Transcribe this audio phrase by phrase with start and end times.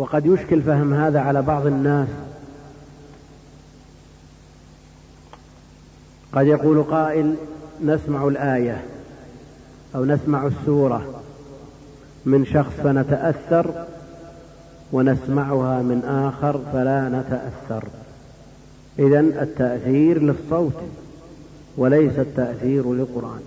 [0.00, 2.08] وقد يشكل فهم هذا على بعض الناس.
[6.32, 7.34] قد يقول قائل
[7.84, 8.84] نسمع الآية
[9.94, 11.22] أو نسمع السورة
[12.26, 13.86] من شخص فنتأثر
[14.92, 17.84] ونسمعها من آخر فلا نتأثر.
[18.98, 20.82] إذا التأثير للصوت
[21.76, 23.40] وليس التأثير للقرآن.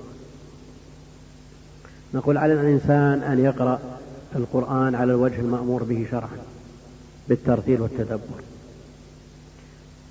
[2.14, 3.80] نقول على الإنسان أن يقرأ
[4.36, 6.38] القرآن على الوجه المأمور به شرعا
[7.30, 8.44] بالترتيل والتدبر.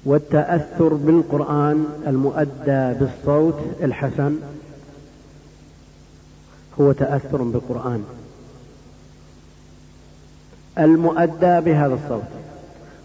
[0.04, 4.36] والتأثر بالقرآن المؤدى بالصوت الحسن
[6.80, 8.04] هو تأثر بالقرآن
[10.78, 12.28] المؤدى بهذا الصوت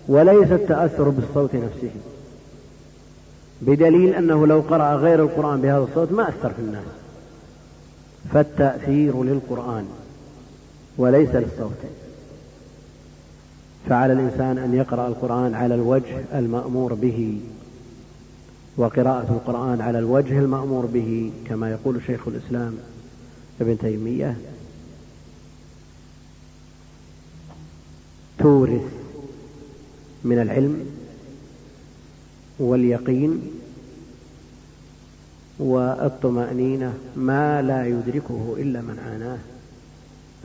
[0.08, 1.92] وليس التأثر بالصوت نفسه.
[3.62, 6.84] بدليل أنه لو قرأ غير القرآن بهذا الصوت ما أثر في الناس.
[8.34, 9.86] فالتأثير للقرآن.
[10.98, 11.78] وليس للصوت
[13.90, 17.40] فعلى الإنسان أن يقرأ القرآن على الوجه المأمور به
[18.78, 22.78] وقراءة القرآن على الوجه المأمور به كما يقول شيخ الإسلام
[23.62, 24.38] ابن تيمية
[28.40, 28.94] تورث
[30.24, 30.86] من العلم
[32.60, 33.42] واليقين
[35.60, 39.38] والطمأنينة ما لا يدركه إلا من عاناه.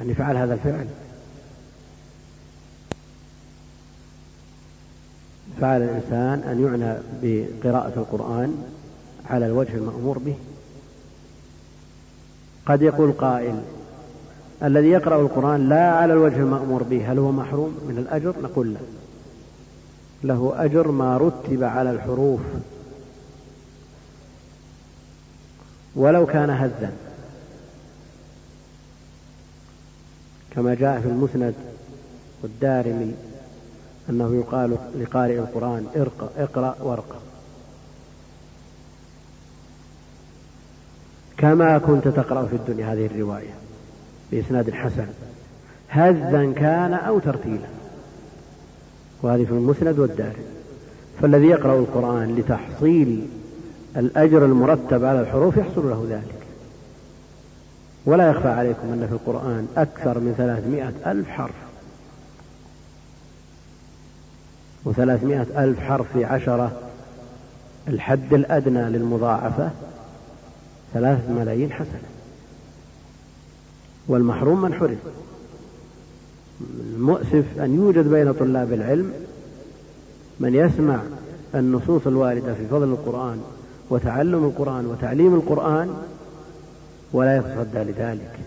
[0.02, 0.86] يعني فعل هذا الفعل.
[5.60, 8.64] فعل الإنسان أن يعنى بقراءة القرآن
[9.30, 10.34] على الوجه المأمور به.
[12.66, 13.62] قد يقول قائل
[14.62, 18.80] الذي يقرأ القرآن لا على الوجه المأمور به هل هو محروم من الأجر؟ نقول لا.
[20.24, 22.40] له أجر ما رتب على الحروف.
[25.96, 26.92] ولو كان هزا.
[30.54, 31.54] كما جاء في المسند
[32.42, 33.14] والدارمي
[34.10, 37.18] أنه يقال لقارئ القرآن ارقى اقرأ وارقى.
[41.36, 43.54] كما كنت تقرأ في الدنيا هذه الرواية
[44.32, 45.06] بإسناد حسن.
[45.90, 47.68] هزا كان أو ترتيلا.
[49.22, 50.44] وهذه في المسند والدارمي.
[51.22, 53.28] فالذي يقرأ القرآن لتحصيل
[53.96, 56.41] الأجر المرتب على الحروف يحصل له ذلك.
[58.06, 61.54] ولا يخفى عليكم أن في القرآن أكثر من ثلاثمائة ألف حرف.
[64.84, 66.72] وثلاثمائة ألف حرف في عشرة
[67.88, 69.70] الحد الأدنى للمضاعفة
[70.94, 72.02] ثلاثة ملايين حسنة.
[74.08, 74.98] والمحروم من حرم.
[76.94, 79.12] المؤسف أن يوجد بين طلاب العلم
[80.40, 81.00] من يسمع
[81.54, 83.42] النصوص الواردة في فضل القرآن
[83.90, 85.96] وتعلم القرآن وتعليم القرآن
[87.12, 88.38] ولا يتصدى لذلك.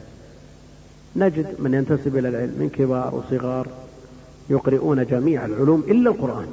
[1.15, 3.67] نجد من ينتسب إلى العلم من كبار وصغار
[4.49, 6.47] يقرؤون جميع العلوم إلا القرآن.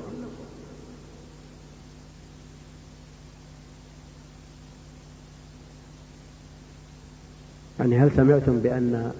[7.78, 9.12] يعني هل سمعتم بأن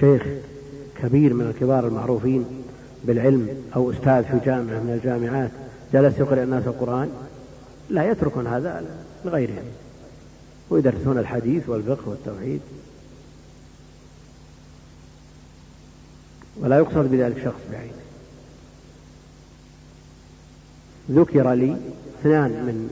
[0.00, 0.22] شيخ
[1.02, 2.44] كبير من الكبار المعروفين
[3.04, 5.50] بالعلم أو أستاذ في جامعة من الجامعات
[5.92, 7.10] جلس يقرأ الناس القرآن؟
[7.90, 8.84] لا يتركون هذا
[9.24, 9.64] لغيرهم.
[10.70, 12.60] ويدرسون الحديث والفقه والتوحيد.
[16.56, 17.92] ولا يقصد بذلك شخص بعينه
[21.10, 21.76] ذكر لي
[22.20, 22.90] اثنان من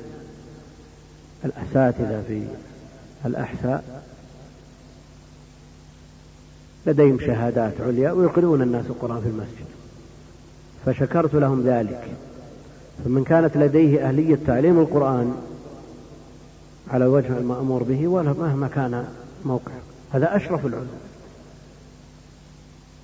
[1.45, 2.43] الأساتذة في
[3.27, 4.05] الأحساء
[6.87, 9.69] لديهم شهادات عليا ويقرؤون الناس القرآن في المسجد.
[10.87, 12.09] فشكرت لهم ذلك.
[13.05, 15.35] فمن كانت لديه أهلية تعليم القرآن
[16.91, 19.09] على الوجه المأمور به مهما كان
[19.45, 19.73] موقع.
[20.13, 20.99] هذا أشرف العلوم.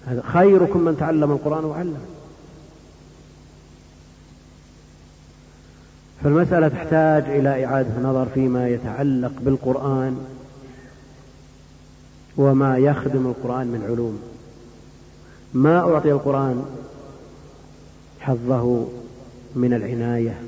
[0.06, 2.00] هذا خيركم من تعلم القرآن وعلم
[6.24, 10.26] فالمسألة تحتاج إلى إعادة نظر فيما يتعلق بالقرآن
[12.36, 14.22] وما يخدم القرآن من علوم.
[15.54, 16.64] ما أعطي القرآن
[18.20, 18.86] حظه
[19.54, 20.42] من العناية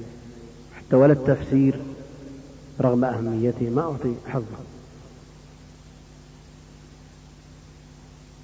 [0.76, 1.80] حتى ولا التفسير
[2.80, 4.56] رغم أهميته ما أعطي حظه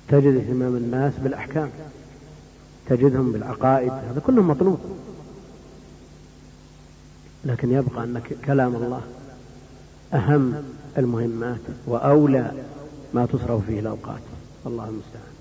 [0.08, 1.70] تجد اهتمام الناس بالأحكام.
[2.88, 3.92] تجدهم بالعقائد.
[3.92, 4.78] هذا كله مطلوب.
[7.44, 9.02] لكن يبقى أن كلام الله
[10.12, 10.64] أهم
[10.98, 12.52] المهمات وأولى
[13.14, 14.22] ما تصرف فيه الأوقات.
[14.66, 15.32] الله المستعان.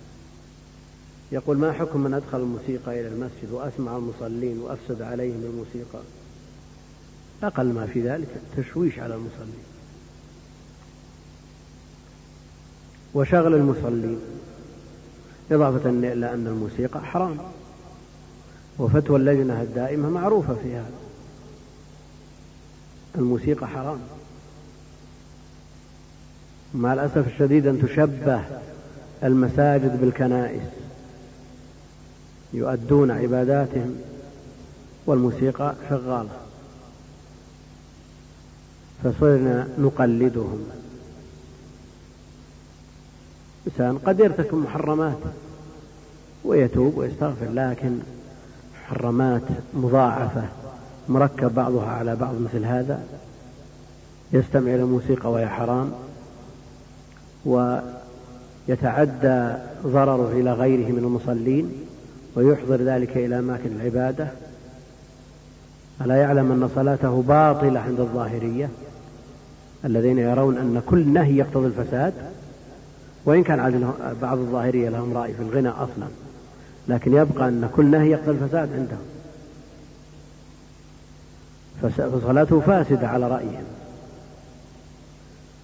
[1.32, 6.00] يقول ما حكم من أدخل الموسيقى إلى المسجد وأسمع المصلين وأفسد عليهم الموسيقى؟
[7.44, 8.28] أقل ما في ذلك
[8.58, 9.64] تشويش على المصلين
[13.14, 14.20] وشغل المصلين
[15.52, 17.38] إضافة إلى أن الموسيقى حرام.
[18.80, 20.92] وفتوى اللجنة الدائمة معروفة في هذا.
[23.16, 24.00] الموسيقى حرام.
[26.74, 28.42] مع الأسف الشديد أن تشبه
[29.24, 30.62] المساجد بالكنائس.
[32.54, 33.96] يؤدون عباداتهم
[35.06, 36.41] والموسيقى شغالة.
[39.04, 40.64] فصرنا نقلدهم.
[43.68, 45.18] إنسان قد يرتكب محرمات
[46.44, 48.00] ويتوب ويستغفر لكن
[48.74, 49.42] محرمات
[49.74, 50.44] مضاعفة
[51.10, 53.04] مركب بعضها على بعض مثل هذا
[54.34, 55.92] يستمع إلى الموسيقى وهي حرام
[57.46, 61.72] ويتعدى ضرره إلى غيره من المصلين
[62.36, 64.28] ويحضر ذلك إلى أماكن العبادة.
[66.02, 68.70] ألا يعلم أن صلاته باطلة عند الظاهرية؟
[69.86, 72.14] الذين يرون أن كل نهي يقتضي الفساد
[73.26, 73.92] وإن كان
[74.22, 76.08] بعض الظاهرية لهم رأي في الغنى أصلا.
[76.88, 79.06] لكن يبقى أن كل نهي يقتضي الفساد عندهم.
[81.82, 83.64] فصلاته فاسدة على رأيهم.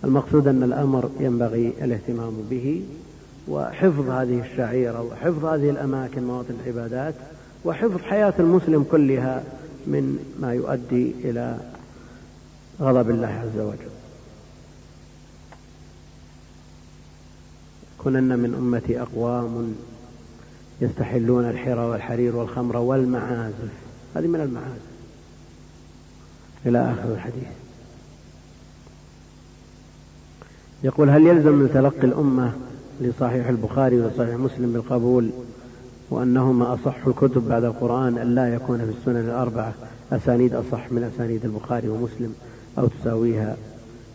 [0.03, 2.83] المقصود أن الأمر ينبغي الاهتمام به
[3.47, 7.13] وحفظ هذه الشعيرة وحفظ هذه الأماكن مواطن العبادات
[7.65, 9.43] وحفظ حياة المسلم كلها
[9.87, 11.57] من ما يؤدي إلى
[12.81, 13.96] غضب الله عز وجل.
[17.97, 19.75] كنن من أمتي أقوام
[20.81, 23.71] يستحلون الحرى والحرير والخمر والمعازف.
[24.15, 24.87] هذه من المعازف.
[26.65, 27.47] إلى آخر الحديث.
[30.83, 32.51] يقول هل يلزم من تلقي الأمة
[33.01, 35.29] لصحيح البخاري وصحيح مسلم بالقبول
[36.09, 39.73] وأنهما أصح الكتب بعد القرآن أن لا يكون في السنن الأربعة
[40.11, 42.35] أسانيد أصح من أسانيد البخاري ومسلم
[42.77, 43.57] أو تساويها؟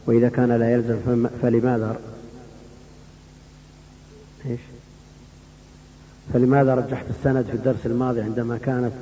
[0.06, 1.96] وإذا كان لا يلزم فلماذا
[4.46, 4.60] إيش؟
[6.32, 8.92] فلماذا رجحت السند في الدرس الماضي عندما كانت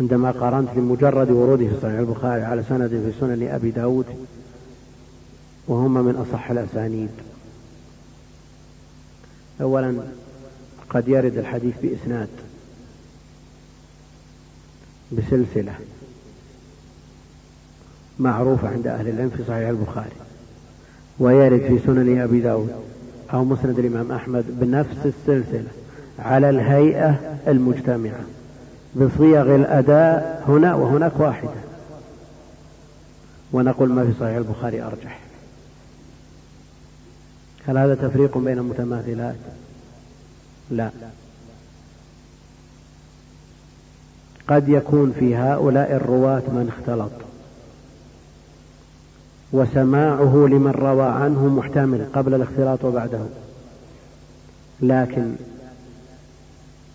[0.00, 4.06] عندما قارنت لمجرد وروده في صحيح البخاري على سند في سنن أبي داود
[5.68, 7.10] وهما من أصح الأسانيد.
[9.60, 10.02] أولا
[10.90, 12.28] قد يرد الحديث بإسناد
[15.12, 15.74] بسلسلة
[18.18, 20.23] معروفة عند أهل العلم في صحيح البخاري.
[21.18, 22.70] ويرد في سنن أبي داود
[23.32, 25.70] أو مسند الإمام أحمد بنفس السلسلة
[26.18, 28.20] على الهيئة المجتمعة.
[28.96, 31.50] بصيغ الأداء هنا وهناك واحدة.
[33.52, 35.20] ونقول ما في صحيح البخاري أرجح.
[37.66, 39.36] هل هذا تفريق بين المتماثلات؟
[40.70, 40.90] لا.
[44.48, 47.23] قد يكون في هؤلاء الرواة من اختلط.
[49.54, 53.20] وسماعه لمن روى عنه محتمل قبل الاختلاط وبعده.
[54.80, 55.32] لكن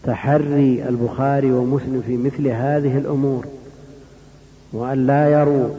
[0.04, 3.46] تحري البخاري ومسلم في مثل هذه الأمور
[4.74, 5.70] وأن لا يروا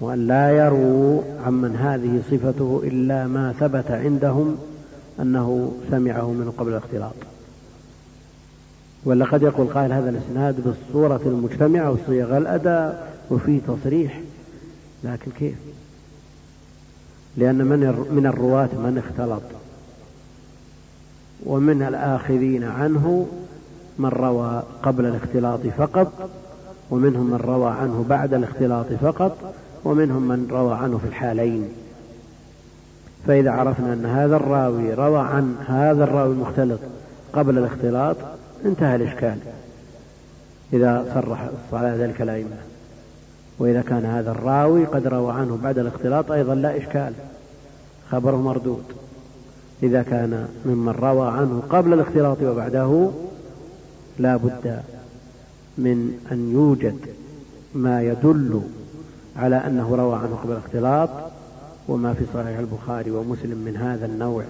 [0.00, 4.56] وأن لا يروا عمن هذه صفته إلا ما ثبت عندهم
[5.20, 7.14] أنه سمعه من قبل الاختلاط.
[9.04, 14.20] ولا قد يقول قائل هذا الإسناد بالصورة المجتمعة وصيغ الأداء وفيه تصريح
[15.06, 15.54] لكن كيف؟
[17.36, 19.42] لأن من من الرواة من اختلط.
[21.46, 23.26] ومن الآخذين عنه
[23.98, 26.30] من روى قبل الاختلاط فقط
[26.90, 31.68] ومنهم من روى عنه بعد الاختلاط فقط ومنهم من روى عنه في الحالين.
[33.26, 36.80] فإذا عرفنا أن هذا الراوي روى عن هذا الراوي المختلط
[37.32, 38.16] قبل الاختلاط
[38.64, 39.38] انتهى الإشكال.
[40.72, 42.65] إذا صرح على ذلك الأئمة.
[43.58, 47.12] وإذا كان هذا الراوي قد روى عنه بعد الاختلاط أيضا لا إشكال
[48.10, 48.84] خبره مردود.
[49.82, 53.10] إذا كان ممن روى عنه قبل الاختلاط وبعده
[54.18, 54.80] لا بد
[55.78, 56.98] من أن يوجد
[57.74, 58.62] ما يدل
[59.36, 61.10] على أنه روى عنه قبل الاختلاط
[61.88, 64.44] وما في صحيح البخاري ومسلم من هذا النوع.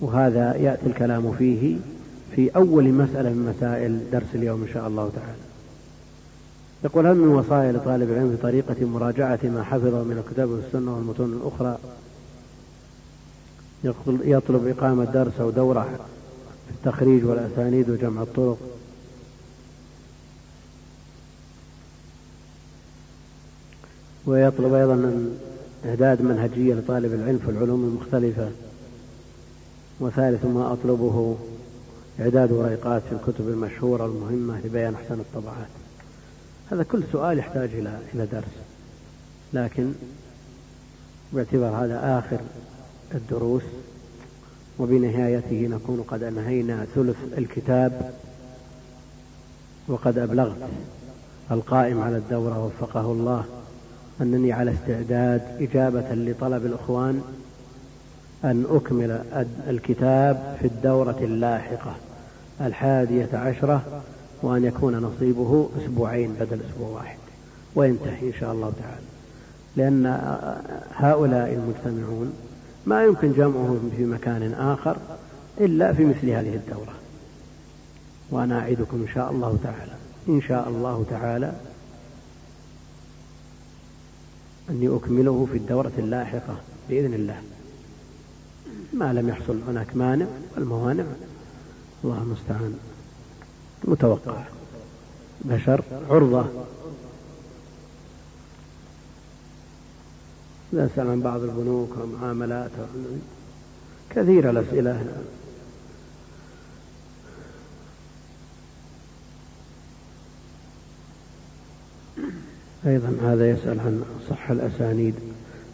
[0.00, 1.76] وهذا يأتي الكلام فيه
[2.34, 5.41] في أول مسألة من مسائل درس اليوم إن شاء الله تعالى.
[6.84, 11.32] يقول هل من وصايا لطالب العلم في طريقة مراجعة ما حفظه من الكتاب والسنة والمتون
[11.32, 11.78] الأخرى؟
[14.24, 15.82] يطلب إقامة درس أو دورة
[16.66, 18.58] في التخريج والأسانيد وجمع الطرق.
[24.26, 25.26] ويطلب أيضا
[25.86, 28.50] إعداد منهجية لطالب العلم في العلوم المختلفة.
[30.00, 31.36] وثالث ما أطلبه
[32.20, 35.81] إعداد ورقات في الكتب المشهورة المهمة لبيان أحسن الطبعات.
[36.72, 38.52] هذا كل سؤال يحتاج إلى إلى درس.
[39.52, 39.92] لكن
[41.32, 42.40] باعتبار هذا آخر
[43.14, 43.62] الدروس
[44.78, 48.10] وبنهايته نكون قد أنهينا ثلث الكتاب
[49.88, 50.56] وقد أبلغت
[51.50, 53.44] القائم على الدورة وفقه الله
[54.20, 57.22] أنني على استعداد إجابة لطلب الإخوان
[58.44, 59.24] أن أكمل
[59.68, 61.96] الكتاب في الدورة اللاحقة
[62.60, 64.02] الحادية عشرة
[64.42, 67.18] وأن يكون نصيبه أسبوعين بدل أسبوع واحد.
[67.74, 69.06] وينتهي إن شاء الله تعالى.
[69.76, 70.06] لأن
[70.94, 72.32] هؤلاء المجتمعون
[72.86, 74.96] ما يمكن جمعهم في مكان آخر
[75.60, 76.94] إلا في مثل هذه الدورة.
[78.30, 79.92] وأنا أعدكم إن شاء الله تعالى.
[80.28, 81.52] إن شاء الله تعالى
[84.70, 86.56] أني أكمله في الدورة اللاحقة
[86.88, 87.42] بإذن الله.
[88.92, 91.04] ما لم يحصل هناك مانع والموانع.
[92.04, 92.74] الله المستعان
[93.84, 94.34] متوقع.
[95.44, 96.44] بشر عرضة.
[100.72, 102.70] نسأل عن بعض البنوك والمعاملات
[104.10, 105.06] كثيرة الأسئلة.
[112.86, 115.14] أيضا هذا يسأل عن صح الأسانيد.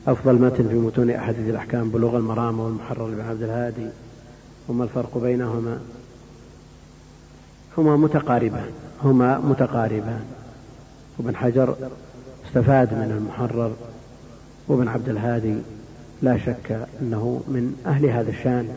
[0.06, 3.88] أفضل متن في متون أحاديث الأحكام بلوغ المرام والمحرر بن عبد الهادي.
[4.68, 5.80] وما الفرق بينهما؟
[7.78, 8.70] هما متقاربان
[9.04, 10.20] هما متقاربان.
[11.18, 11.76] وابن حجر
[12.46, 13.72] استفاد من المحرر
[14.68, 15.54] وابن عبد الهادي
[16.22, 18.68] لا شك أنه من أهل هذا الشان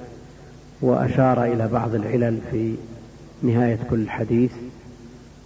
[0.82, 2.76] وأشار إلى بعض العلل في
[3.44, 4.52] نهاية كل حديث.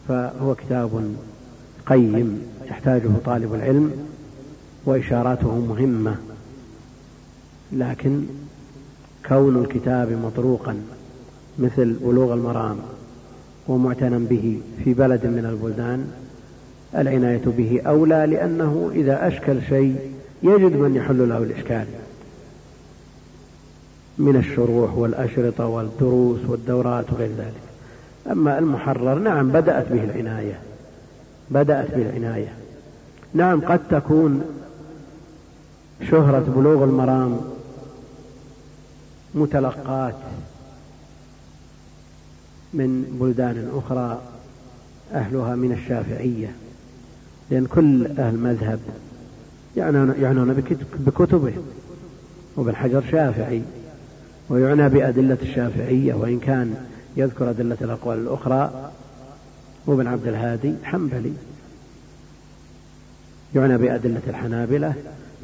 [0.07, 1.15] فهو كتاب
[1.85, 3.91] قيم يحتاجه طالب العلم
[4.85, 6.15] وإشاراته مهمة.
[7.71, 8.25] لكن
[9.27, 10.81] كون الكتاب مطروقا
[11.59, 12.77] مثل بلوغ المرام
[13.67, 16.11] ومعتنى به في بلد من البلدان
[16.95, 19.95] العناية به أولى لأنه إذا أشكل شيء
[20.43, 21.85] يجد من يحل له الإشكال.
[24.17, 27.65] من الشروح والأشرطة والدروس والدورات وغير ذلك.
[28.31, 30.59] أما المحرر نعم بدأت به العناية.
[31.51, 32.53] بدأت بالعناية
[33.33, 34.41] نعم قد تكون
[36.11, 37.39] شهرة بلوغ المرام
[39.35, 40.15] متلقات
[42.75, 44.21] من بلدان أخرى
[45.13, 46.51] أهلها من الشافعية
[47.51, 48.79] لأن كل أهل مذهب
[50.21, 50.63] يعنون
[50.99, 51.53] بكتبه
[52.55, 53.61] وابن حجر شافعي
[54.49, 56.75] ويعنى بأدلة الشافعية وإن كان
[57.17, 58.91] يذكر أدلة الأقوال الأخرى.
[59.87, 61.33] وابن عبد الهادي حنبلي
[63.55, 64.93] يعنى بأدلة الحنابلة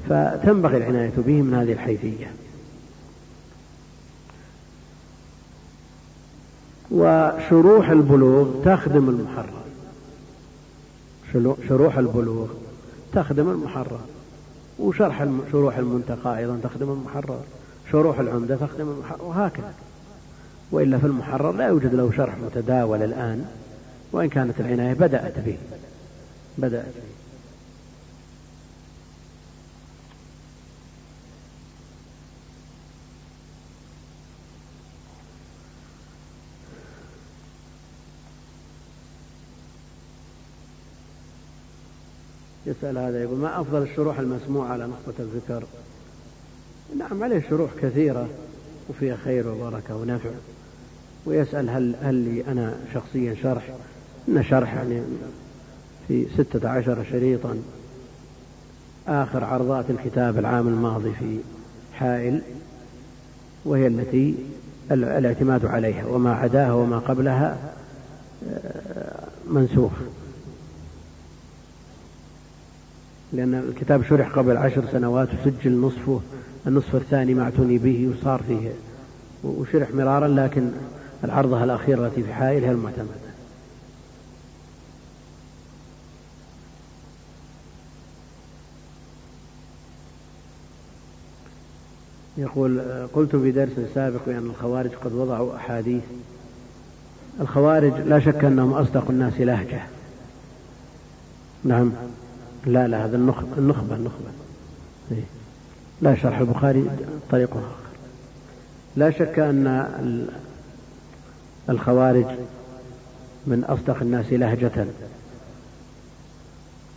[0.09, 2.31] فتنبغي العناية به من هذه الحيثية.
[6.91, 9.62] وشروح البلوغ تخدم المحرر
[11.67, 12.48] شروح البلوغ
[13.13, 14.00] تخدم المحرر
[14.79, 17.39] وشرح شروح المنتقى أيضا تخدم المحرر
[17.91, 19.74] شروح العمدة تخدم المحرر وهكذا.
[20.71, 23.45] وإلا في المحرر لا يوجد له شرح متداول الآن
[24.12, 25.57] وإن كانت العناية بدأت به.
[26.57, 27.20] بدأت به.
[42.65, 45.63] يسأل هذا يقول ما أفضل الشروح المسموعة على نخبة الذكر؟
[46.98, 48.27] نعم عليه شروح كثيرة
[48.89, 50.30] وفيها خير وبركة ونفع.
[51.25, 53.70] ويسأل هل هل لي أنا شخصيا شرح؟
[54.30, 55.01] إن شرح يعني
[56.08, 57.58] في ستة عشر شريطا.
[59.08, 61.38] آخر عرضات الكتاب العام الماضي في
[61.94, 62.41] حائل
[63.65, 64.36] وهي التي
[64.91, 67.58] الاعتماد عليها وما عداها وما قبلها
[68.50, 69.91] آه، منسوخ.
[73.33, 76.19] لأن الكتاب شرح قبل عشر سنوات وسجل نصفه
[76.67, 78.71] النصف الثاني ما اعتني به وصار فيه
[79.43, 80.71] وشرح مرارا لكن
[81.23, 83.31] العرضة الأخيرة التي في حائل هي المعتمدة.
[92.38, 92.81] يقول
[93.13, 96.03] قلت في درس سابق بأن الخوارج قد وضعوا أحاديث.
[97.41, 99.81] الخوارج لا شك أنهم أصدق الناس لهجة.
[101.63, 101.91] نعم.
[102.65, 104.32] لا لا هذا النخبة النخبة, النخبة.
[105.12, 105.24] إيه.
[106.01, 106.89] لا شرح البخاري
[107.32, 107.82] طريق آخر
[108.96, 110.27] لا شك أن
[111.70, 112.25] الخوارج
[113.48, 114.86] من أصدق الناس لهجة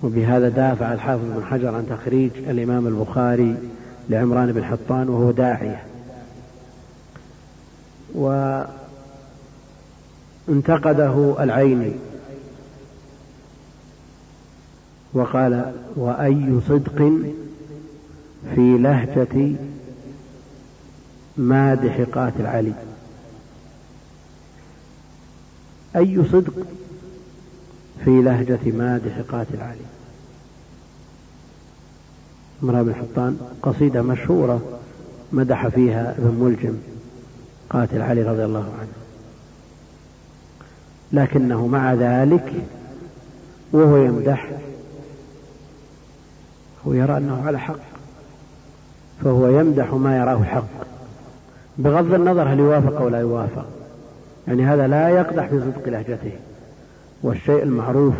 [0.02, 3.56] وبهذا دافع الحافظ بن حجر عن تخريج الإمام البخاري
[4.10, 5.82] لعمران بن حطان وهو داعية
[10.48, 11.92] وانتقده العيني
[15.14, 17.12] وقال وأي صدق
[18.54, 19.56] في لهجة
[21.36, 22.72] مادح قاتل علي
[25.96, 26.54] أي صدق
[28.04, 29.84] في لهجة مادح قاتل علي
[32.62, 34.80] امرأة بن حطان قصيدة مشهورة
[35.32, 36.74] مدح فيها ابن ملجم
[37.70, 38.92] قاتل علي رضي الله عنه.
[41.12, 42.52] لكنه مع ذلك
[43.72, 44.50] وهو يمدح
[46.86, 47.78] هو يرى أنه على حق
[49.24, 50.84] فهو يمدح ما يراه الحق
[51.78, 53.66] بغض النظر هل يوافق أو لا يوافق
[54.48, 56.32] يعني هذا لا يقدح في صدق لهجته.
[57.22, 58.14] والشيء المعروف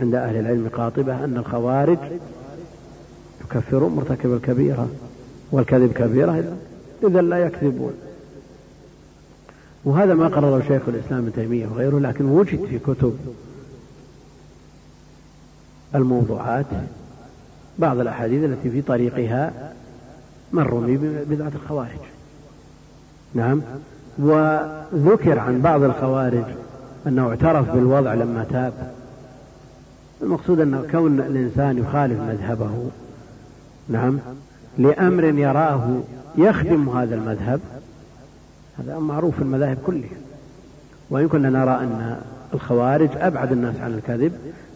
[0.00, 1.98] عند أهل العلم قاطبة أن الخوارج
[3.44, 4.88] يكفرون مرتكب الكبيرة
[5.52, 6.56] والكذب كبيرة
[7.08, 7.92] إذا لا يكذبون.
[9.84, 13.18] وهذا ما قرره شيخ الإسلام ابن تيمية وغيره لكن وجد في كتب
[15.94, 16.66] الموضوعات
[17.80, 19.52] بعض الأحاديث التي في طريقها
[20.52, 22.00] من رمي ببدعة الخوارج.
[23.34, 23.62] نعم.
[24.18, 26.44] وذكر عن بعض الخوارج
[27.06, 28.72] أنه اعترف بالوضع لما تاب.
[30.22, 32.90] المقصود أن كون الإنسان يخالف مذهبه
[33.88, 34.18] نعم
[34.78, 36.00] لأمر يراه
[36.38, 37.60] يخدم هذا المذهب
[38.78, 40.18] هذا معروف في المذاهب كلها.
[41.10, 42.16] وإن كنا نرى أن
[42.54, 44.32] الخوارج أبعد الناس عن الكذب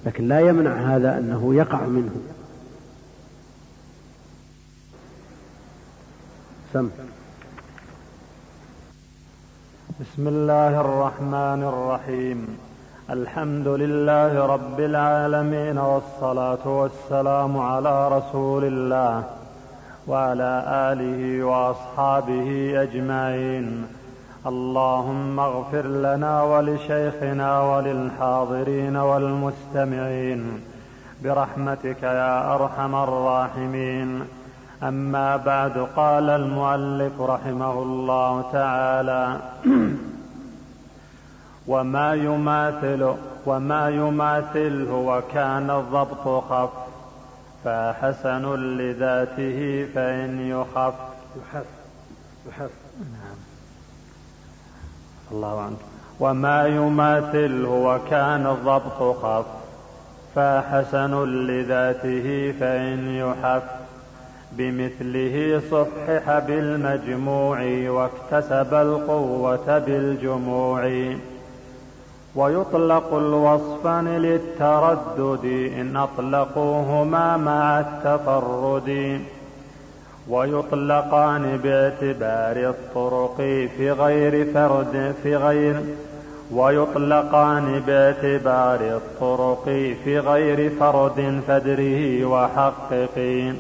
[0.07, 2.11] لكن لا يمنع هذا أنه يقع منه.
[6.75, 6.89] سم
[10.01, 12.59] بسم الله الرحمن الرحيم.
[13.11, 19.25] الحمد لله رب العالمين والصلاة والسلام على رسول الله
[20.07, 20.53] وعلى
[20.91, 23.87] آله وأصحابه أجمعين.
[24.47, 30.43] اللهم اغفر لنا ولشيخنا وللحاضرين والمستمعين.
[31.25, 34.44] برحمتك يا أرحم الراحمين.
[34.85, 39.41] أما بعد قال المؤلف رحمه الله تعالى
[41.73, 43.15] وما يماثل
[43.47, 46.71] وما يماثله وكان الضبط خف
[47.65, 50.95] فحسن لذاته فإن يخف.
[51.37, 51.67] يحف
[52.49, 53.37] يحف نعم.
[55.33, 55.79] الله عنك
[56.21, 59.47] وما يماثله وكان الضبط خف
[60.35, 63.84] فحسن لذاته فإن يحف
[64.59, 71.15] بمثله صحح بالمجموع واكتسب القوة بالجموع.
[72.37, 79.21] ويطلق الوصفان للتردد إن أطلقوهما مع التفرد
[80.29, 83.37] ويطلقان باعتبار الطرق
[83.77, 85.83] في غير فرد في غير.
[86.53, 89.65] ويطلقان باعتبار الطرق
[90.05, 93.55] في غير فرد فدره وحقق.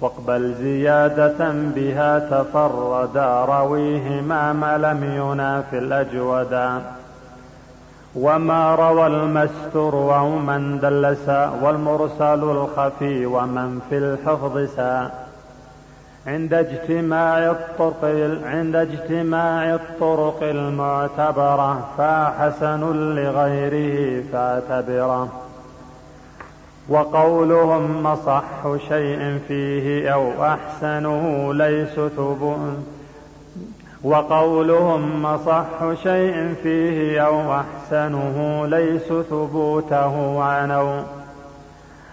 [0.00, 6.80] واقبل زيادة بها تفردا رويهما ما لم ينافي الأجودا
[8.14, 11.28] وما روى المستور ومن دلس
[11.62, 15.10] والمرسل الخفي ومن في الحفظ سا
[16.26, 18.04] عند اجتماع الطرق
[18.44, 22.80] عند اجتماع الطرق المعتبرة فحسن
[23.14, 25.28] لغيره فاعتبره.
[26.90, 32.78] وقولهم أصح شيء فيه أو أحسنه ليس ثبوت
[34.04, 41.02] وقولهم أصح شيء فيه أو أحسنه ليس ثبوته عنوا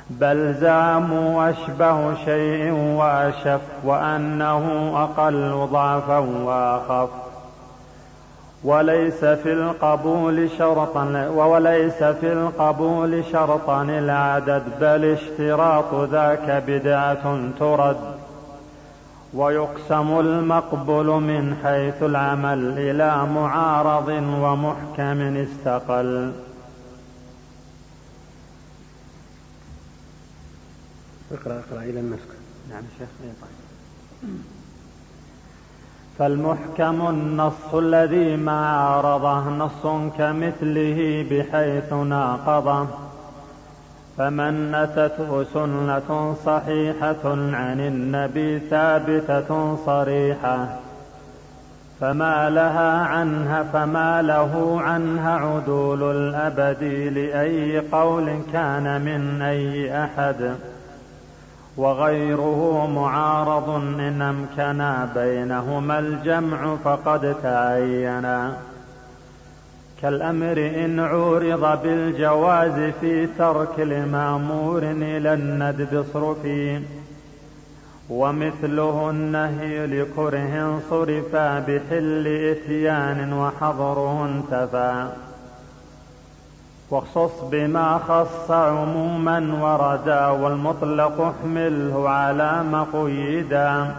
[0.09, 7.26] بل زعموا أشبه شيء وأشف وأنه أقل ضعفا وأخف.
[8.63, 18.17] وليس في القبول شرطا وليس في القبول شرطا العدد بل اشتراط ذاك بدعة ترد.
[19.33, 24.09] ويقسم المقبول من حيث العمل إلى معارض
[24.41, 26.31] ومحكم استقل.
[31.31, 32.29] اقرأ اقرأ إلى النسك
[32.69, 34.56] نعم شيخ طيب.
[36.19, 42.87] فالمحكم النص الذي ما عارضه نص كمثله بحيث ناقضه.
[44.17, 50.67] فمن أتته سنة صحيحة عن النبي ثابتة صريحة.
[51.99, 56.83] فما لها عنها فما له عنها عدول الأبد
[57.17, 60.55] لأي قول كان من أي أحد.
[61.77, 68.57] وغيره معارض إن أمكنا بينهما الجمع فقد تعينا
[70.01, 76.81] كالأمر إن عورض بالجواز في ترك المأمور إلى الندب اصرفي
[78.09, 85.07] ومثله النهي لكره صرفا بحل إتيان وحظره انتفى.
[86.89, 93.95] واخصص بما خص عموما وردا والمطلق احمله على مقيدا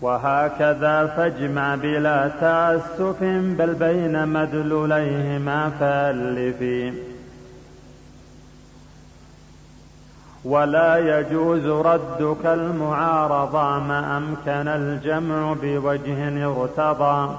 [0.00, 3.22] وهكذا فاجمع بلا تأسف
[3.58, 6.94] بل بين مدلوليهما فألف.
[10.44, 17.36] ولا يجوز ردك المعارضة ما أمكن الجمع بوجه ارتضى.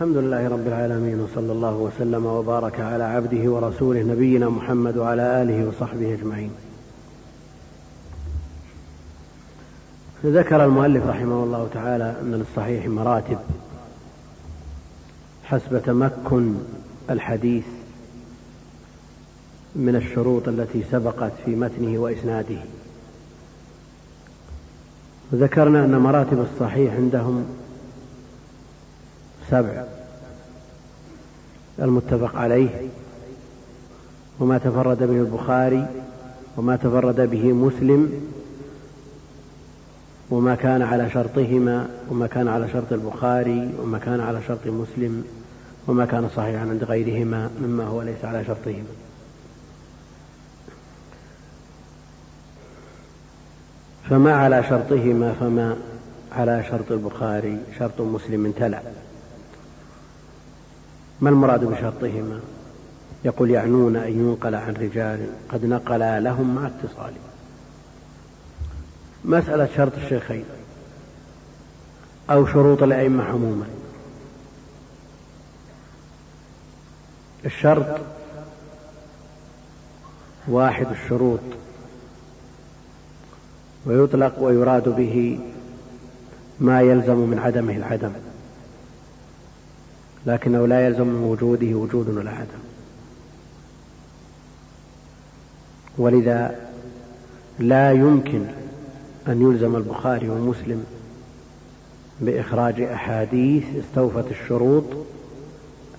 [0.00, 5.68] الحمد لله رب العالمين وصلى الله وسلم وبارك على عبده ورسوله نبينا محمد وعلى آله
[5.68, 6.50] وصحبه أجمعين.
[10.24, 13.38] ذكر المؤلف رحمه الله تعالى ان للصحيح مراتب
[15.44, 16.54] حسب تمكن
[17.10, 17.64] الحديث
[19.76, 22.58] من الشروط التي سبقت في متنه وإسناده.
[25.34, 27.44] ذكرنا أن مراتب الصحيح عندهم
[29.50, 29.84] سبع.
[31.80, 32.88] المتفق عليه
[34.40, 35.86] وما تفرد به البخاري
[36.56, 38.12] وما تفرد به مسلم
[40.30, 45.24] وما كان على شرطهما وما كان على شرط البخاري وما كان على شرط مسلم
[45.88, 48.84] وما كان صحيحا عند غيرهما مما هو ليس على شرطهما.
[54.10, 55.76] فما على شرطهما فما
[56.32, 58.82] على شرط البخاري شرط مسلم تلا.
[61.20, 62.40] ما المراد بشرطهما؟
[63.24, 67.12] يقول يعنون أن ينقل عن رجال قد نقلا لهم مع اتصال.
[69.24, 70.44] مسألة شرط الشيخين
[72.30, 73.66] أو شروط الأئمة عموما.
[77.44, 78.00] الشرط
[80.48, 81.40] واحد الشروط
[83.86, 85.40] ويطلق ويراد به
[86.60, 88.12] ما يلزم من عدمه العدم.
[90.26, 92.60] لكنه لا يلزم من وجوده وجود ولا عدم.
[95.98, 96.70] ولذا
[97.58, 98.44] لا يمكن
[99.28, 100.84] أن يلزم البخاري ومسلم
[102.20, 104.84] بإخراج أحاديث استوفت الشروط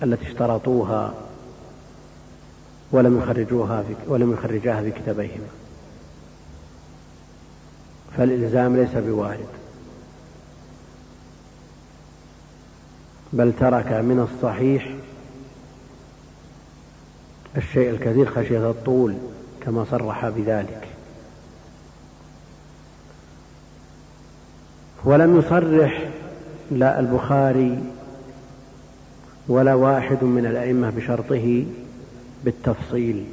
[0.02, 1.14] التي اشترطوها
[2.92, 5.48] ولم يخرجوها في ولم يخرجاها في كتابيهما.
[8.16, 9.61] فالإلزام ليس بوارد.
[13.32, 14.94] بل ترك من الصحيح
[17.56, 19.14] الشيء الكثير خشية الطول
[19.60, 20.88] كما صرح بذلك.
[25.04, 26.10] ولم يصرح
[26.70, 27.82] لا البخاري
[29.48, 31.64] ولا واحد من الأئمة بشرطه
[32.44, 33.26] بالتفصيل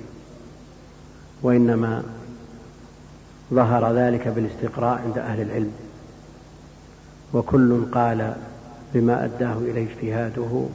[1.41, 2.03] وإنما
[3.53, 5.71] ظهر ذلك بالاستقراء عند أهل العلم.
[7.33, 8.35] وكل قال
[8.93, 10.65] بما أداه إليه اجتهاده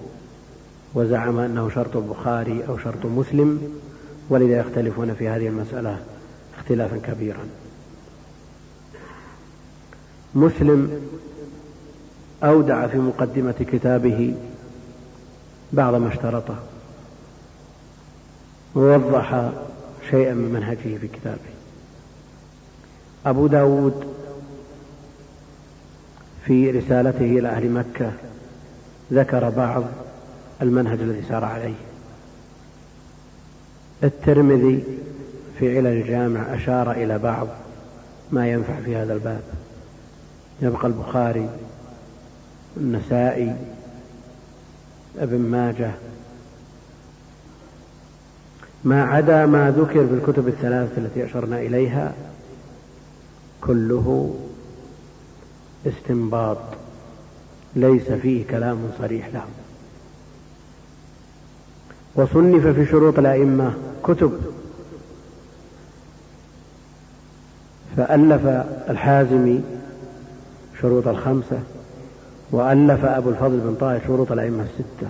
[0.94, 3.80] وزعم أنه شرط البخاري أو شرط مسلم
[4.28, 5.98] ولذا يختلفون في هذه المسألة
[6.58, 7.46] اختلافا كبيرا.
[10.34, 11.00] مسلم
[12.44, 14.34] أودع في مقدمة كتابه
[15.72, 16.56] بعض ما اشترطه
[18.74, 19.50] ووضح
[20.10, 21.54] شيئا من منهجه في كتابه.
[23.26, 24.13] أبو داود
[26.46, 28.12] في رسالته إلى أهل مكة
[29.12, 29.84] ذكر بعض
[30.62, 31.74] المنهج الذي سار عليه.
[34.04, 34.84] الترمذي
[35.58, 37.46] في علل الجامع أشار إلى بعض
[38.32, 39.42] ما ينفع في هذا الباب.
[40.62, 41.48] يبقى البخاري
[42.76, 43.56] النسائي
[45.18, 45.90] ابن ماجه.
[48.84, 52.14] ما عدا ما ذكر في الكتب الثلاثة التي أشرنا إليها
[53.60, 54.34] كله
[55.86, 56.58] استنباط
[57.76, 59.44] ليس فيه كلام صريح له.
[62.14, 64.40] وصنف في شروط الأئمة كتب.
[67.96, 68.46] فألف
[68.90, 69.62] الحازمي
[70.80, 71.62] شروط الخمسة
[72.50, 75.08] وألف أبو الفضل بن طاهر شروط الأئمة الستة.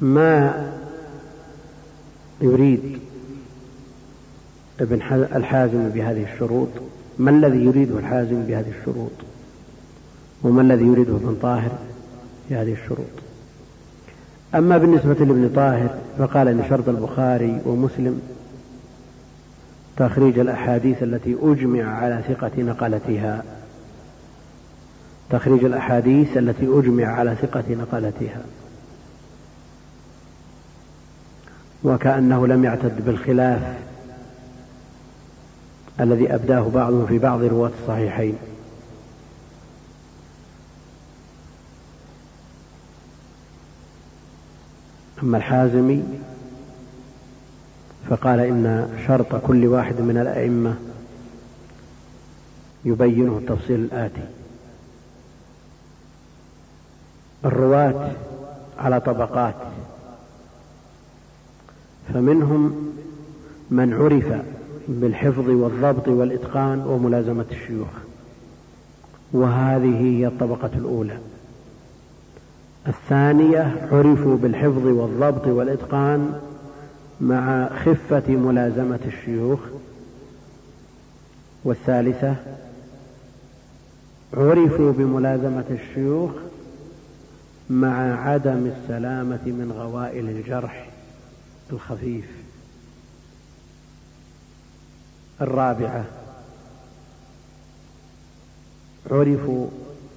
[0.00, 0.75] ما
[2.40, 2.98] يريد
[4.80, 4.94] ابن
[5.36, 6.68] الحازم بهذه الشروط؟
[7.18, 9.12] ما الذي يريده الحازم بهذه الشروط؟
[10.42, 11.70] وما الذي يريده ابن طاهر
[12.50, 13.06] بهذه الشروط؟
[14.54, 18.20] أما بالنسبة لابن طاهر فقال إن شرط البخاري ومسلم
[19.96, 23.44] تخريج الأحاديث التي أجمع على ثقة نقلتها.
[25.30, 28.40] تخريج الأحاديث التي أجمع على ثقة نقلتها.
[31.84, 33.78] وكأنه لم يعتد بالخلاف
[36.00, 38.36] الذي أبداه بعضهم في بعض رواة الصحيحين.
[45.22, 46.04] أما الحازمي
[48.10, 50.76] فقال إن شرط كل واحد من الأئمة
[52.84, 54.24] يبينه التفصيل الآتي.
[57.44, 58.10] الرواة
[58.78, 59.54] على طبقات
[62.14, 62.92] فمنهم
[63.70, 64.42] من عرف
[64.88, 67.88] بالحفظ والضبط والإتقان وملازمة الشيوخ.
[69.32, 71.18] وهذه هي الطبقة الأولى.
[72.88, 76.40] الثانية عرفوا بالحفظ والضبط والإتقان
[77.20, 79.60] مع خفة ملازمة الشيوخ.
[81.64, 82.34] والثالثة
[84.34, 86.30] عرفوا بملازمة الشيوخ
[87.70, 90.88] مع عدم السلامة من غوائل الجرح
[91.72, 92.24] الخفيف
[95.40, 96.04] الرابعة
[99.10, 99.68] عرفوا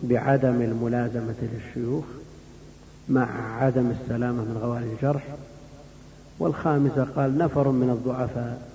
[0.04, 2.06] بعدم الملازمة للشيوخ
[3.10, 5.24] مع عدم السلامة من غوائل الجرح
[6.40, 8.70] والخامسة قال نفر من الضعفاء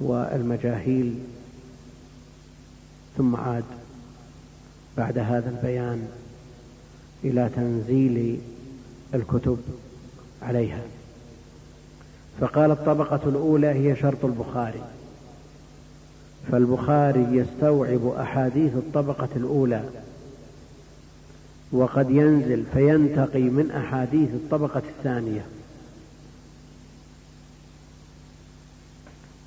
[0.00, 1.18] والمجاهيل.
[3.16, 3.64] ثم عاد
[4.96, 6.08] بعد هذا البيان
[7.24, 8.40] إلى تنزيل
[9.14, 9.58] الكتب
[10.42, 10.82] عليها.
[12.40, 14.82] فقال الطبقة الأولى هي شرط البخاري.
[16.52, 19.82] فالبخاري يستوعب أحاديث الطبقة الأولى
[21.72, 25.44] وقد ينزل فينتقي من أحاديث الطبقة الثانية.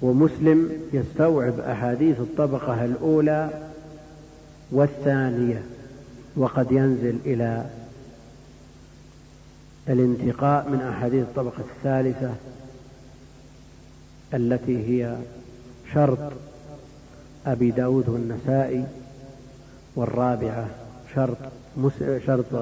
[0.01, 3.49] ومسلم يستوعب أحاديث الطبقة الأولى
[4.71, 5.63] والثانية
[6.35, 7.65] وقد ينزل إلى
[9.89, 12.35] الانتقاء من أحاديث الطبقة الثالثة
[14.37, 15.17] التي هي
[15.93, 16.17] شرط
[17.45, 18.85] أبي داود والنسائي
[19.95, 20.67] والرابعة
[21.15, 21.37] شرط
[22.25, 22.53] شرط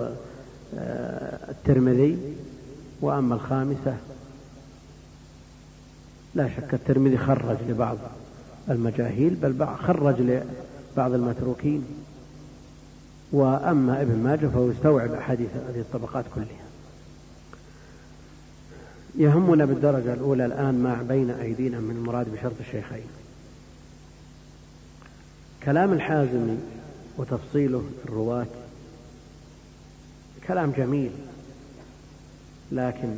[0.77, 2.17] آه، الترمذي
[3.01, 3.97] وأما الخامسة
[6.35, 7.97] لا شك الترمذي خرج لبعض
[8.69, 11.85] المجاهيل بل خرج لبعض المتروكين.
[13.31, 16.64] وأما ابن ماجه فهو يستوعب أحاديث هذه الطبقات كلها.
[19.17, 23.07] يهمنا بالدرجة الأولى الآن ما بين أيدينا من المراد بشرط الشيخين.
[25.63, 26.57] كلام الحازمي
[27.17, 28.47] وتفصيله الرواة
[30.47, 31.11] كلام جميل
[32.71, 33.17] لكن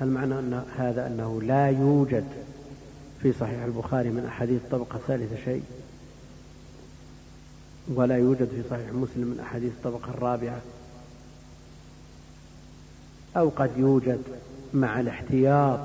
[0.00, 2.24] هل معنى أن هذا أنه لا يوجد
[3.22, 5.62] في صحيح البخاري من أحاديث الطبقة الثالثة شيء؟
[7.88, 10.60] ولا يوجد في صحيح مسلم من أحاديث الطبقة الرابعة؟
[13.36, 14.22] أو قد يوجد
[14.74, 15.80] مع الاحتياط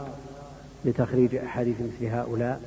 [0.86, 2.62] لتخريج أحاديث مثل هؤلاء؟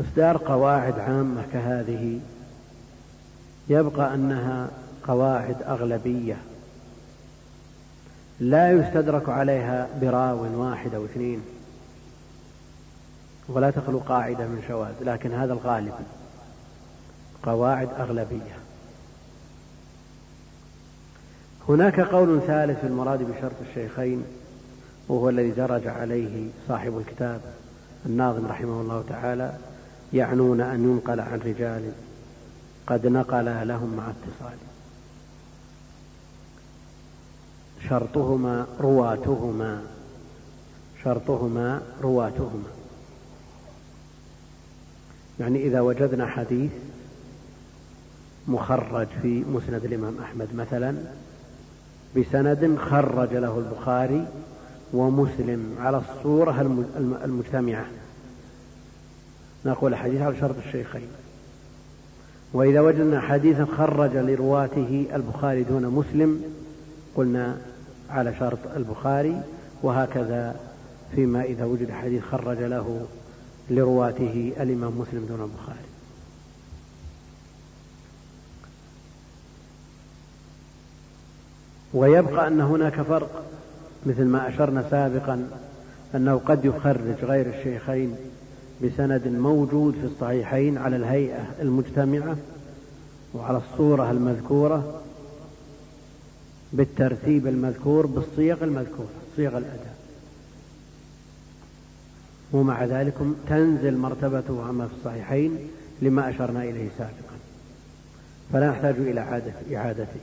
[0.00, 2.20] إصدار قواعد عامة كهذه
[3.68, 4.70] يبقى أنها
[5.06, 6.36] قواعد أغلبية
[8.40, 11.42] لا يستدرك عليها براو واحد أو اثنين
[13.48, 15.94] ولا تخلو قاعدة من شواذ لكن هذا الغالب
[17.42, 18.61] قواعد أغلبية.
[21.68, 24.24] هناك قول ثالث في المراد بشرط الشيخين
[25.08, 27.40] وهو الذي درج عليه صاحب الكتاب
[28.06, 29.52] الناظم رحمه الله تعالى
[30.12, 31.92] يعنون أن ينقل عن رجال
[32.86, 34.58] قد نقل لهم مع اتصال.
[37.88, 39.82] شرطهما رواتهما
[41.04, 42.70] شرطهما رواتهما.
[45.40, 46.70] يعني إذا وجدنا حديث
[48.48, 50.96] مخرج في مسند الإمام أحمد مثلا
[52.16, 54.26] بسند خرج له البخاري
[54.92, 56.80] ومسلم على الصورة
[57.24, 57.84] المجتمعة.
[59.66, 61.08] نقول حديث على شرط الشيخين.
[62.52, 66.42] وإذا وجدنا حديثا خرج لرواته البخاري دون مسلم
[67.16, 67.56] قلنا
[68.10, 69.42] على شرط البخاري
[69.82, 70.56] وهكذا
[71.14, 73.06] فيما إذا وجد حديث خرج له
[73.70, 75.91] لرواته الإمام مسلم دون البخاري.
[81.94, 83.44] ويبقى أن هناك فرق
[84.06, 85.48] مثل ما أشرنا سابقا
[86.14, 88.16] أنه قد يخرج غير الشيخين
[88.84, 92.36] بسند موجود في الصحيحين على الهيئة المجتمعة
[93.34, 95.00] وعلى الصورة المذكورة
[96.72, 99.96] بالترتيب المذكور بالصيغ المذكورة صيغ الأداء
[102.52, 103.14] ومع ذلك
[103.48, 105.58] تنزل مرتبته أما في الصحيحين
[106.02, 107.36] لما أشرنا إليه سابقا.
[108.52, 109.20] فلا نحتاج إلى
[109.76, 110.20] إعادته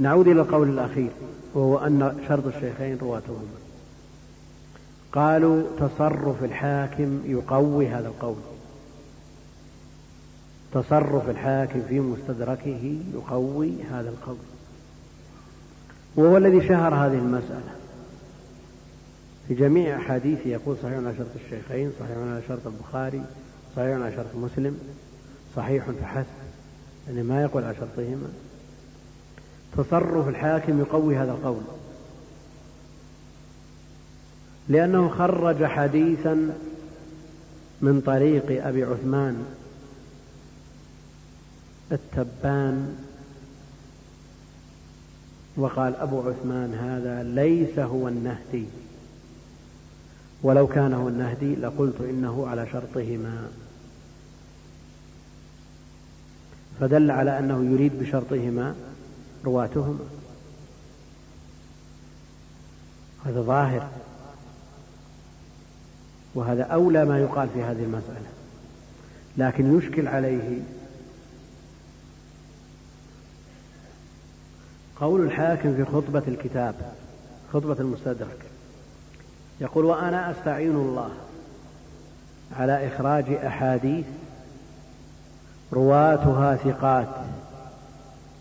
[0.00, 1.10] نعود إلى القول الأخير
[1.54, 3.60] وهو أن شرط الشيخين رواتهما
[5.12, 8.36] قالوا تصرف الحاكم يقوي هذا القول.
[10.72, 14.36] تصرف الحاكم في مستدركه يقوي هذا القول.
[16.16, 17.74] وهو الذي شهر هذه المسألة.
[19.48, 23.22] في جميع أحاديثه يقول صحيح على شرط الشيخين صحيح على شرط البخاري
[23.76, 24.78] صحيح على شرط مسلم
[25.56, 26.26] صحيح فحسب
[27.08, 28.28] يعني ما يقول على شرطهما.
[29.82, 31.62] تصرف الحاكم يقوي هذا القول.
[34.68, 36.58] لأنه خرج حديثا
[37.80, 39.44] من طريق أبي عثمان
[41.92, 42.96] التبان
[45.56, 48.66] وقال أبو عثمان هذا ليس هو النهدي.
[50.42, 53.48] ولو كان هو النهدي لقلت إنه على شرطهما.
[56.80, 58.74] فدل على أنه يريد بشرطهما
[59.44, 60.04] رواتهما
[63.26, 63.88] هذا ظاهر.
[66.34, 68.26] وهذا أولى ما يقال في هذه المسألة.
[69.36, 70.58] لكن يشكل عليه
[75.00, 76.74] قول الحاكم في خطبة الكتاب
[77.52, 78.38] خطبة المستدرك.
[79.60, 81.10] يقول وأنا أستعين الله
[82.56, 84.04] على إخراج أحاديث
[85.72, 87.08] رواتها ثقات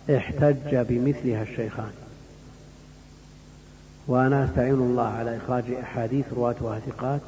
[0.09, 1.91] احتج بمثلها الشيخان.
[4.07, 7.21] وأنا أستعين الله على إخراج أحاديث رواتها ثقات.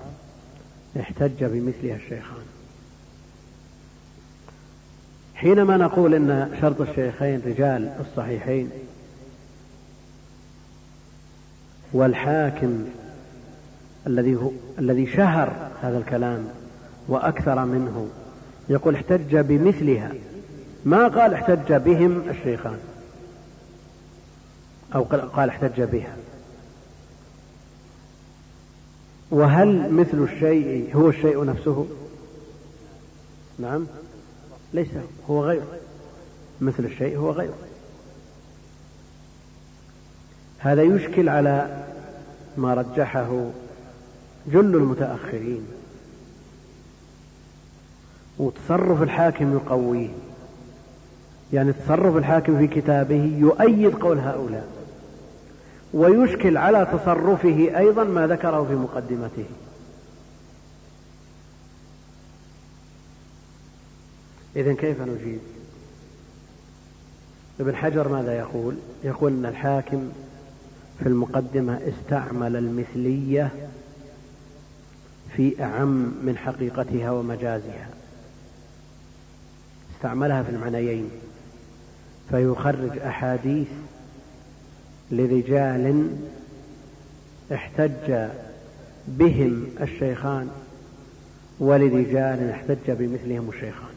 [0.99, 2.45] احتج بمثلها الشيخان.
[5.41, 8.69] حينما نقول إن شرط الشيخين رجال الصحيحين
[11.93, 12.85] والحاكم
[14.07, 16.47] الذي هو الذي شهر هذا الكلام
[17.07, 18.07] وأكثر منه
[18.69, 20.11] يقول احتج بمثلها
[20.85, 22.79] ما قال احتج بهم الشيخان.
[24.95, 26.15] أو قال احتج بها.
[29.31, 31.87] وهل مثل الشيء هو الشيء نفسه؟
[33.59, 33.85] نعم.
[34.73, 34.87] ليس.
[35.29, 35.61] هو غير.
[36.61, 37.51] مثل الشيء هو غير.
[40.59, 41.85] هذا يشكل على
[42.57, 43.49] ما رجحه
[44.47, 45.67] جل المتأخرين.
[48.39, 50.09] وتصرف الحاكم يقويه.
[51.53, 54.67] يعني تصرف الحاكم في كتابه يؤيد قول هؤلاء
[55.93, 59.45] ويشكل على تصرفه أيضا ما ذكره في مقدمته.
[64.55, 65.39] إذا كيف نجيب؟
[67.59, 70.09] ابن حجر ماذا يقول؟ يقول أن الحاكم
[70.99, 73.51] في المقدمة استعمل المثلية
[75.35, 77.89] في أعم من حقيقتها ومجازها.
[79.95, 81.09] استعملها في المعنيين.
[82.29, 83.67] فيخرج أحاديث
[85.11, 86.09] لرجال
[87.53, 88.27] احتج
[89.07, 90.49] بهم الشيخان
[91.59, 93.91] ولرجال احتج بمثلهم الشيخان.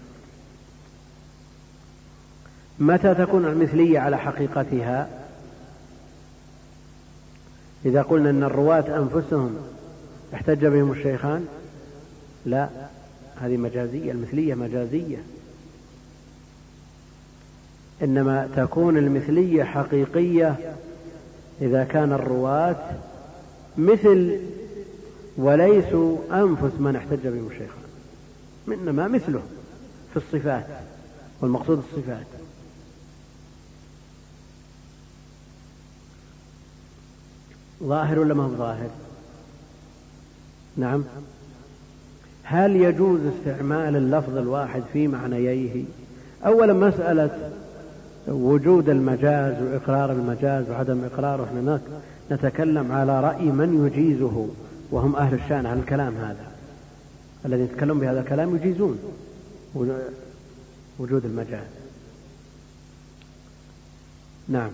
[2.79, 5.09] متى تكون المثلية على حقيقتها؟
[7.85, 9.57] إذا قلنا أن الرواة أنفسهم
[10.35, 11.47] احتج بهم الشيخان
[12.47, 12.69] لا
[13.37, 15.19] هذه مجازية المثلية مجازية.
[18.03, 20.75] إنما تكون المثلية حقيقية
[21.61, 22.91] إذا كان الرواة
[23.79, 24.41] مثل
[25.37, 27.85] وليسوا أنفس من احتج بهم الشيخان
[28.69, 29.43] إنما مثله
[30.11, 30.67] في الصفات
[31.41, 32.27] والمقصود الصفات.
[37.83, 38.91] ظاهر ولا ما هو ظاهر؟
[40.77, 41.05] نعم.
[42.43, 45.85] هل يجوز استعمال اللفظ الواحد في معنييه؟
[46.47, 47.53] أولا مسألة
[48.29, 51.81] وجود المجاز وإقرار المجاز وعدم إقراره إحنا
[52.31, 54.49] نتكلم على رأي من يجيزه
[54.91, 56.47] وهم أهل الشأن على الكلام هذا.
[57.47, 58.99] الذين يتكلمون بهذا الكلام يجيزون
[60.99, 61.67] وجود المجاز.
[64.49, 64.71] نعم.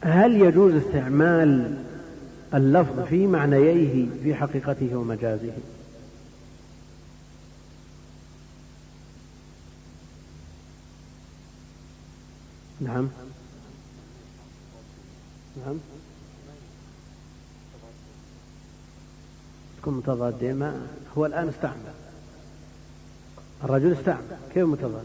[0.00, 1.74] هل يجوز استعمال
[2.54, 5.52] اللفظ في معنييه في حقيقته ومجازه؟
[12.80, 13.08] نعم.
[15.66, 15.76] نعم.
[19.80, 20.56] تكون متضادين.
[20.56, 20.86] ما
[21.18, 21.94] هو الآن استعمل.
[23.64, 24.36] الرجل استعمل.
[24.54, 25.04] كيف متضاد؟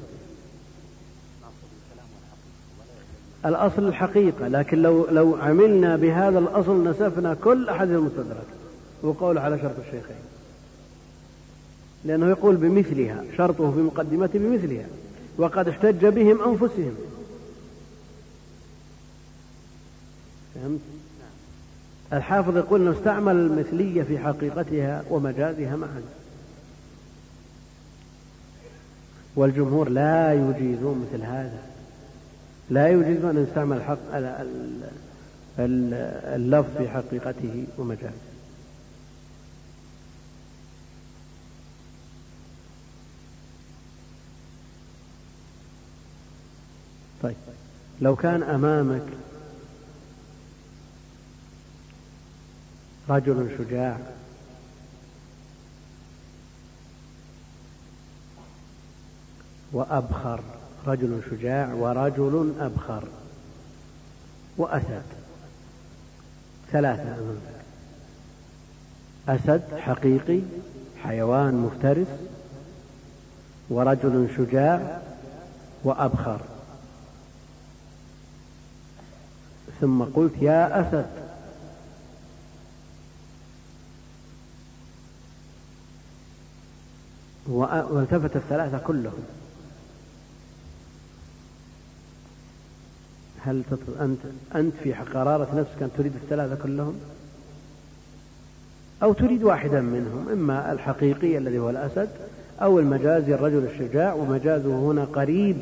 [3.46, 4.48] الأصل الحقيقة.
[4.48, 8.48] لكن لو لو عملنا بهذا الأصل نسفنا كل أحد المستدرك.
[9.04, 10.26] وقول على شرط الشيخين.
[12.06, 13.24] لأنه يقول بمثلها.
[13.38, 14.88] شرطه في مقدمته بمثلها.
[15.38, 16.96] وقد احتج بهم أنفسهم.
[20.56, 20.80] فهمت؟
[22.14, 26.02] الحافظ يقول أنه استعمل المثلية في حقيقتها ومجازها معا.
[29.36, 31.60] والجمهور لا يجيزون مثل هذا.
[32.70, 33.98] لا يجيزون أن يستعمل الحق
[36.36, 38.12] اللفظ في حقيقته ومجازه.
[47.24, 47.36] طيب.
[48.02, 49.04] لو كان أمامك
[53.10, 53.98] رجل شجاع.
[59.74, 60.40] وأبخر
[60.88, 63.04] رجل شجاع ورجل أبخر.
[64.58, 65.04] وأسد.
[66.72, 67.56] ثلاثة أمامك
[69.30, 70.40] أسد حقيقي
[71.04, 72.08] حيوان مفترس.
[73.70, 75.02] ورجل شجاع
[75.84, 76.42] وأبخر.
[79.82, 81.25] ثم قلت يا أسد.
[87.48, 89.24] والتفت الثلاثة كلهم
[93.46, 93.64] هل
[94.02, 94.20] أنت
[94.56, 96.96] أنت في قرارة نفسك أن تريد الثلاثة كلهم؟
[99.04, 102.10] أو تريد واحدا منهم إما الحقيقي الذي هو الأسد
[102.62, 105.58] أو المجازي الرجل الشجاع ومجازه هنا قريب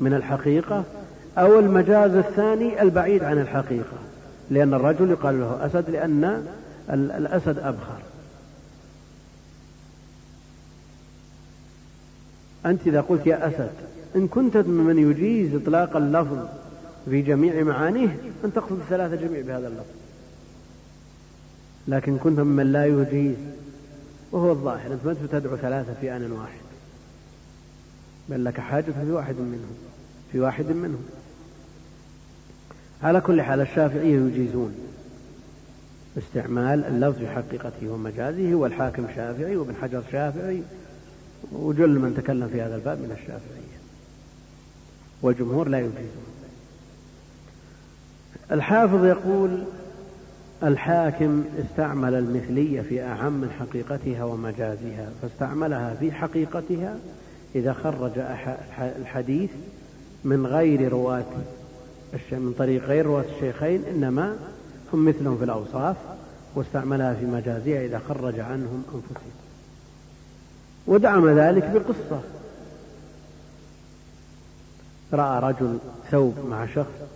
[0.00, 0.84] من الحقيقة
[1.38, 3.96] أو المجاز الثاني البعيد عن الحقيقة
[4.50, 6.46] لأن الرجل يقال له أسد لأن
[6.90, 8.07] الأسد أبخر
[12.66, 13.70] أنت إذا قلت يا أسد
[14.16, 16.38] إن كنت ممن يجيز إطلاق اللفظ
[17.04, 19.98] في جميع معانيه أن تقصد الثلاثة جميع بهذا اللفظ.
[21.88, 23.36] لكن كنت ممن لا يجيز
[24.32, 26.60] وهو الظاهر أنت ما تدعو ثلاثة في آن واحد.
[28.28, 29.76] بل لك حاجة في واحد منهم
[30.32, 31.04] في واحد منهم.
[33.02, 34.74] على كل حال الشافعية يجيزون
[36.18, 40.62] استعمال اللفظ في حقيقته ومجازه والحاكم شافعي وابن حجر شافعي
[41.52, 43.78] وجل من تكلم في هذا الباب من الشافعية.
[45.22, 46.28] والجمهور لا يجيزون
[48.52, 49.50] الحافظ يقول
[50.62, 56.96] الحاكم استعمل المثلية في أعم حقيقتها ومجازها فاستعملها في حقيقتها
[57.54, 58.12] إذا خرج
[58.78, 59.50] الحديث
[60.24, 61.24] من غير رواة
[62.32, 64.36] من طريق غير رواة الشيخين إنما
[64.92, 65.96] هم مثلهم في الأوصاف
[66.54, 69.37] واستعملها في مجازها إذا خرج عنهم أنفسهم.
[70.88, 72.20] ودعم ذلك بقصة.
[75.12, 75.78] رأى رجل
[76.10, 77.08] ثوب مع شخص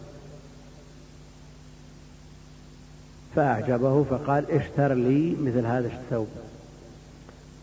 [3.36, 6.28] فأعجبه فقال اشتر لي مثل هذا الثوب.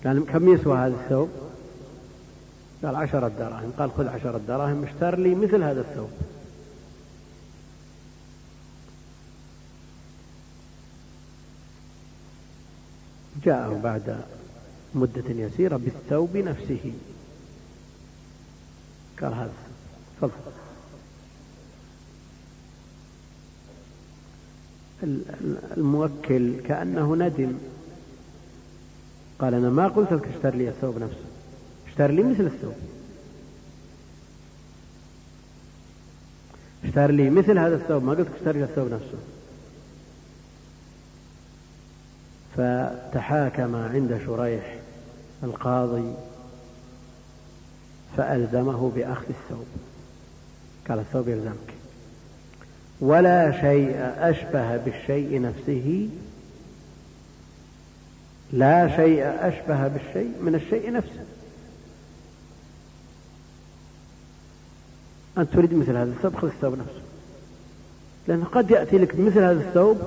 [0.05, 1.30] قال كم يسوى هذا الثوب؟
[2.84, 3.72] قال عشرة دراهم.
[3.80, 6.10] قال خذ عشرة دراهم اشتر لي مثل هذا الثوب.
[13.45, 14.39] جاءه بعد
[14.96, 16.94] مدة يسيرة بالثوب نفسه.
[19.22, 19.54] قال هذا.
[20.22, 20.52] تفضل.
[25.78, 27.54] الموكل كأنه ندم.
[29.40, 31.26] قال أنا ما قلت لك اشتر لي الثوب نفسه.
[31.88, 32.76] اشتر لي مثل الثوب.
[36.84, 38.04] اشتر لي مثل هذا الثوب.
[38.04, 39.18] ما قلت لك اشتر لي الثوب نفسه.
[42.58, 44.79] فتحاكم عند شريح.
[45.44, 46.14] القاضي
[48.18, 49.66] فألزمه بأخذ الثوب.
[50.90, 51.74] قال الثوب يلزمك.
[53.02, 56.10] ولا شيء أشبه بالشيء نفسه
[58.54, 61.26] لا شيء أشبه بالشيء من الشيء نفسه.
[65.38, 67.02] أنت تريد مثل هذا الثوب؟ خذ الثوب نفسه
[68.28, 69.98] لأنه قد يأتي لك مثل هذا الثوب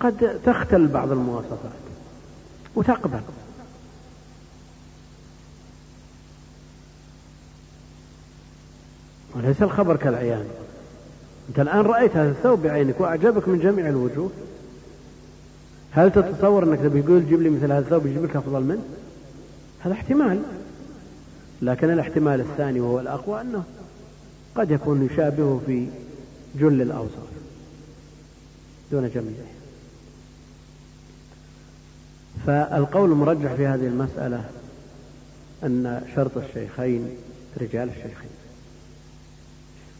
[0.00, 1.72] قد تختل بعض المواصفات
[2.74, 3.20] وتقبل.
[9.36, 10.44] وليس الخبر كالعيان.
[11.48, 14.30] أنت الآن رأيت هذا الثوب بعينك وأعجبك من جميع الوجوه.
[15.90, 18.82] هل تتصور أنك تبي تقول جيب لي مثل هذا الثوب يجيب لك أفضل منه؟
[19.80, 20.42] هذا احتمال.
[21.62, 23.64] لكن الاحتمال الثاني وهو الأقوى أنه
[24.54, 25.86] قد يكون يشابهه في
[26.54, 27.28] جل الأوصاف.
[28.92, 29.46] دون جميعه
[32.46, 34.44] فالقول المرجح في هذه المسألة
[35.64, 37.08] أن شرط الشيخين
[37.60, 38.30] رجال الشيخين.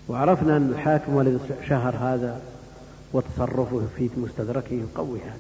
[0.09, 1.39] وعرفنا أن الحاكم الذي
[1.69, 2.41] شهر هذا
[3.13, 5.37] وتصرفه في مستدركه يقوي هذا.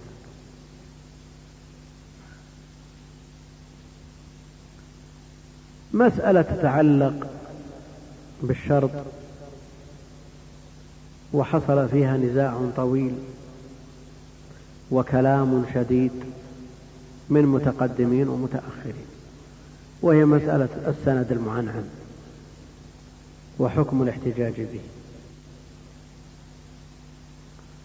[5.92, 7.26] مسألة تتعلق
[8.42, 8.90] بالشرط
[11.32, 13.14] وحصل فيها نزاع طويل
[14.90, 16.12] وكلام شديد
[17.30, 19.06] من متقدمين ومتأخرين
[20.02, 21.84] وهي مسألة السند المعنعن
[23.58, 24.80] وحكم الاحتجاج به.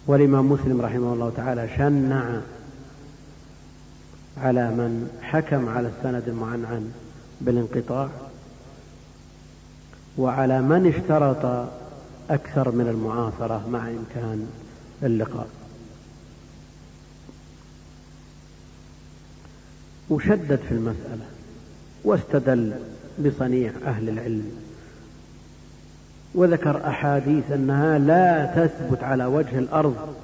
[0.06, 2.40] والإمام مسلم رحمه الله تعالى شنع
[4.36, 6.92] على من حكم على السند المعنعن
[7.40, 8.08] بالانقطاع
[10.18, 11.68] وعلى من اشترط
[12.30, 14.48] أكثر من المعاصرة مع إمكان
[15.02, 15.48] اللقاء.
[20.10, 21.26] وشدد في المسألة
[22.04, 22.74] واستدل
[23.18, 24.61] بصنيع أهل العلم
[26.34, 30.14] وذكر أحاديث أنها لا تثبت على وجه الأرض.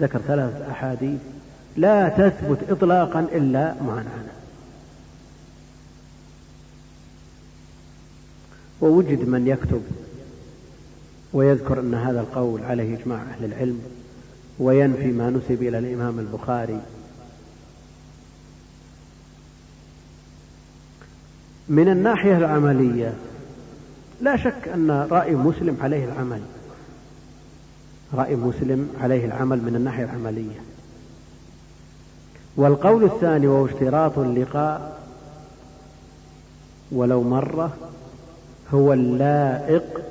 [0.00, 1.20] ذكر ثلاث أحاديث.
[1.76, 4.32] لا تثبت إطلاقا إلا معنعنة
[8.80, 9.82] ووجد من يكتب
[11.32, 13.80] ويذكر أن هذا القول عليه إجماع أهل العلم
[14.58, 16.80] وينفي ما نسب إلى الإمام البخاري.
[21.68, 23.14] من الناحية العملية
[24.22, 26.40] لا شك أن رأي مسلم عليه العمل.
[28.14, 30.60] رأي مسلم عليه العمل من الناحية العملية.
[32.56, 35.02] والقول الثاني وهو اشتراط اللقاء
[36.92, 37.72] ولو مرة
[38.74, 40.02] هو اللائق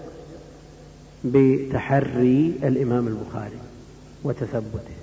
[1.26, 3.60] بتحري الإمام البخاري
[4.24, 5.01] وتثبته.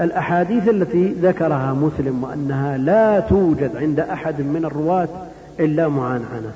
[0.00, 5.26] الأحاديث التي ذكرها مسلم وأنها لا توجد عند أحد من الرواة
[5.60, 6.54] إلا معنعنة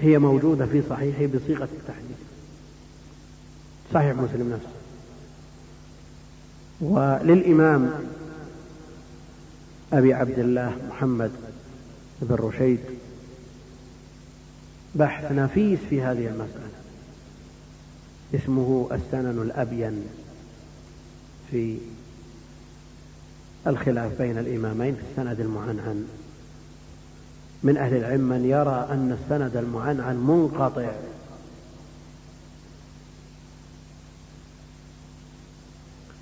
[0.00, 2.16] هي موجودة في صحيحه بصيغة التحديث.
[3.94, 4.68] صحيح مسلم نفسه.
[6.80, 7.90] وللإمام
[9.92, 11.30] أبي عبد الله محمد
[12.22, 12.80] بن رشيد
[14.94, 16.83] بحث نفيس في هذه المسألة.
[18.34, 20.06] اسمه السنن الأبين
[21.50, 21.78] في
[23.66, 26.04] الخلاف بين الإمامين في السند المعنعن.
[27.62, 30.90] من أهل العلم من يرى أن السند المعنعن منقطع.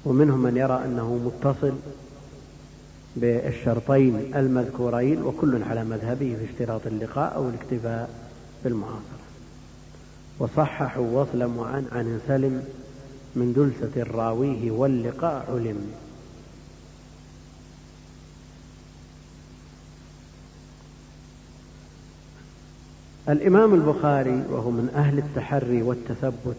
[0.05, 1.73] ومنهم من يرى أنه متصل
[3.17, 8.11] بالشرطين المذكورين وكل على مذهبه في اشتراط اللقاء أو الاكتفاء
[8.65, 9.22] بالمعاصرة
[10.43, 12.65] وصححوا وصل وعن عن سلم
[13.37, 15.93] من دلسة راويه واللقاء علم.
[23.29, 26.57] الإمام البخاري وهو من أهل التحري والتثبت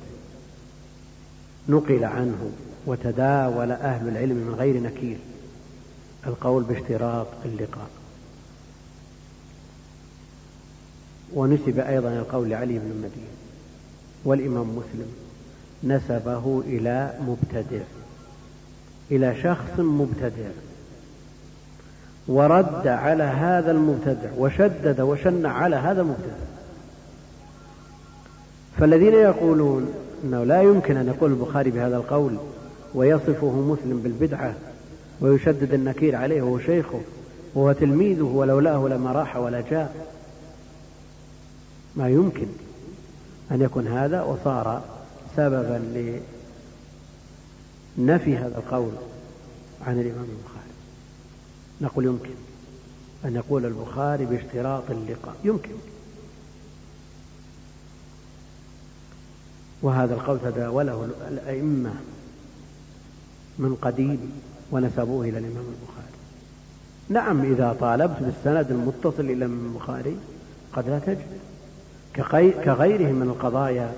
[1.70, 2.52] نقل عنه
[2.86, 5.18] وتداول أهل العلم من غير نكير
[6.28, 7.90] القول باشتراط اللقاء.
[11.34, 13.33] ونسب أيضا القول لعلي بن المدين
[14.26, 15.08] والإمام مسلم
[15.84, 17.84] نسبه إلى مبتدع
[19.12, 20.50] إلى شخص مبتدع.
[22.28, 26.44] ورد على هذا المبتدع وشدد وشنع على هذا المبتدع.
[28.80, 29.94] فالذين يقولون
[30.24, 32.38] أنه لا يمكن أن يقول البخاري بهذا القول
[32.94, 34.54] ويصفه مسلم بالبدعة
[35.22, 37.02] ويشدد النكير عليه وهو شيخه
[37.56, 39.96] وهو تلميذه ولولاه لما راح ولا جاء.
[41.96, 42.48] ما يمكن.
[43.54, 44.82] أن يكون هذا وصار
[45.36, 46.22] سببا
[47.98, 48.92] لنفي هذا القول
[49.82, 50.74] عن الإمام البخاري.
[51.82, 52.36] نقول يمكن
[53.26, 55.36] أن يقول البخاري باشتراط اللقاء.
[55.44, 55.76] يمكن.
[59.82, 61.94] وهذا القول تداوله الأئمة
[63.60, 64.32] من قديم
[64.72, 66.14] ونسبوه إلى الإمام البخاري.
[67.10, 70.18] نعم إذا طالبت بالسند المتصل إلى البخاري
[70.74, 71.28] قد لا تجد.
[72.16, 73.94] كغيره من القضايا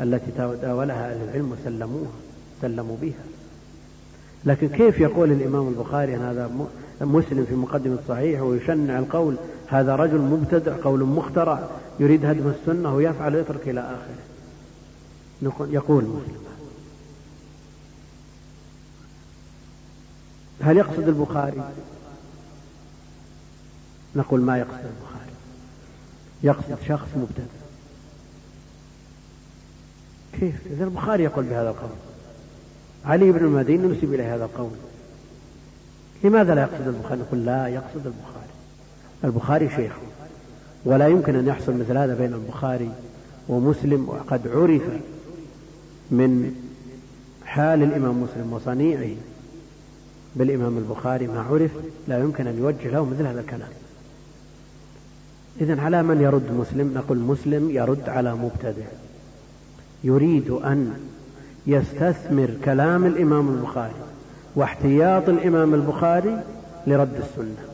[0.00, 2.10] التي تداولها أهل العلم وسلموها
[2.62, 3.24] سلموا بها.
[4.44, 6.68] لكن كيف يقول الإمام البخاري أن هذا
[7.00, 11.68] مسلم في مقدمة الصحيح ويشنع القول هذا رجل مبتدع قول مخترع
[12.00, 14.30] يريد هدم السنة ويفعل ويترك إلى آخره؟
[15.70, 16.44] يقول مسلم.
[20.62, 21.62] هل يقصد البخاري؟
[24.16, 25.32] نقول ما يقصد البخاري.
[26.42, 27.59] يقصد شخص مبتدع.
[30.32, 31.90] كيف؟ إذا البخاري يقول بهذا القول.
[33.04, 34.70] علي بن المدينة نسب إليه هذا القول.
[36.24, 38.50] لماذا لا يقصد البخاري؟ نقول لا يقصد البخاري.
[39.24, 39.92] البخاري شيخ.
[40.84, 42.90] ولا يمكن أن يحصل مثل هذا بين البخاري
[43.48, 44.82] ومسلم وقد عرف
[46.10, 46.54] من
[47.44, 49.14] حال الإمام مسلم وصنيعه
[50.36, 51.70] بالإمام البخاري ما عرف.
[52.08, 53.68] لا يمكن أن يوجه له مثل هذا الكلام.
[55.60, 58.84] إذن على من يرد مسلم؟ نقول مسلم يرد على مبتدع.
[60.04, 60.92] يريد أن
[61.66, 63.94] يستثمر كلام الإمام البخاري
[64.56, 66.42] واحتياط الإمام البخاري
[66.86, 67.64] لرد السنة.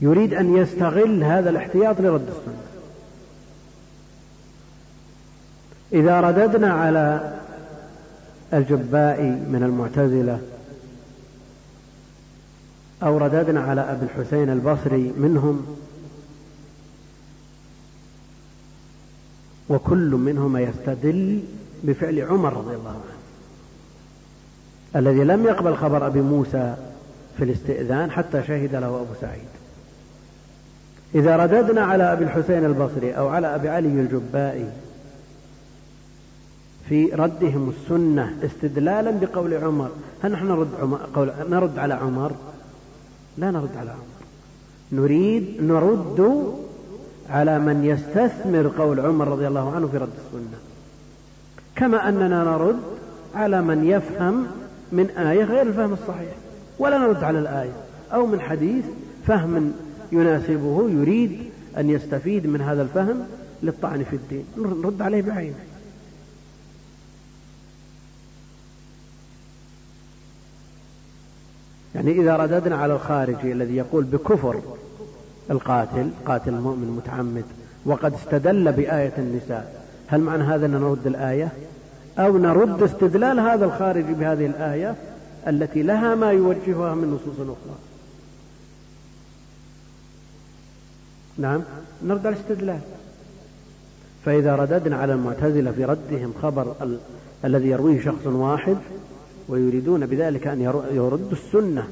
[0.00, 2.62] يريد أن يستغل هذا الاحتياط لرد السنة.
[5.92, 7.32] إذا رددنا على
[8.52, 10.40] الجباء من المعتزلة
[13.02, 15.66] أو رددنا على أبي الحسين البصري منهم
[19.72, 21.40] وكل منهما يستدل
[21.84, 23.22] بفعل عمر رضي الله عنه.
[24.96, 26.76] الذي لم يقبل خبر أبي موسى
[27.36, 29.48] في الاستئذان حتى شهد له أبو سعيد.
[31.14, 34.70] إذا رددنا على أبي الحسين البصري أو على أبي علي الجبائي
[36.88, 39.90] في ردهم السنة استدلالا بقول عمر
[40.22, 42.32] هل نحن نرد, عمر؟ قول نرد على عمر؟
[43.38, 44.02] لا نرد على عمر.
[44.92, 46.44] نريد نرد
[47.30, 50.58] على من يستثمر قول عمر رضي الله عنه في رد السنة.
[51.76, 52.80] كما أننا نرد
[53.34, 54.46] على من يفهم
[54.92, 56.34] من آية غير الفهم الصحيح
[56.78, 57.72] ولا نرد على الآية.
[58.12, 58.84] أو من حديث
[59.26, 59.72] فهم
[60.12, 63.26] يناسبه يريد أن يستفيد من هذا الفهم
[63.62, 64.44] للطعن في الدين.
[64.56, 65.54] نرد عليه بعينه.
[71.94, 74.60] يعني إذا رددنا على الخارجي الذي يقول بكفر
[75.50, 77.44] القاتل قاتل المؤمن المتعمد
[77.86, 79.84] وقد استدل بآية النساء.
[80.06, 81.52] هل معنى هذا أن نرد الآية؟
[82.18, 84.94] أو نرد استدلال هذا الخارجي بهذه الآية
[85.48, 87.78] التي لها ما يوجهها من نصوص أخرى؟
[91.38, 91.62] نعم
[92.04, 92.80] نرد على الاستدلال.
[94.24, 96.98] فإذا رددنا على المعتزلة في ردهم خبر ال...
[97.44, 98.76] الذي يرويه شخص واحد
[99.48, 100.60] ويريدون بذلك أن
[100.92, 101.88] يردوا السنة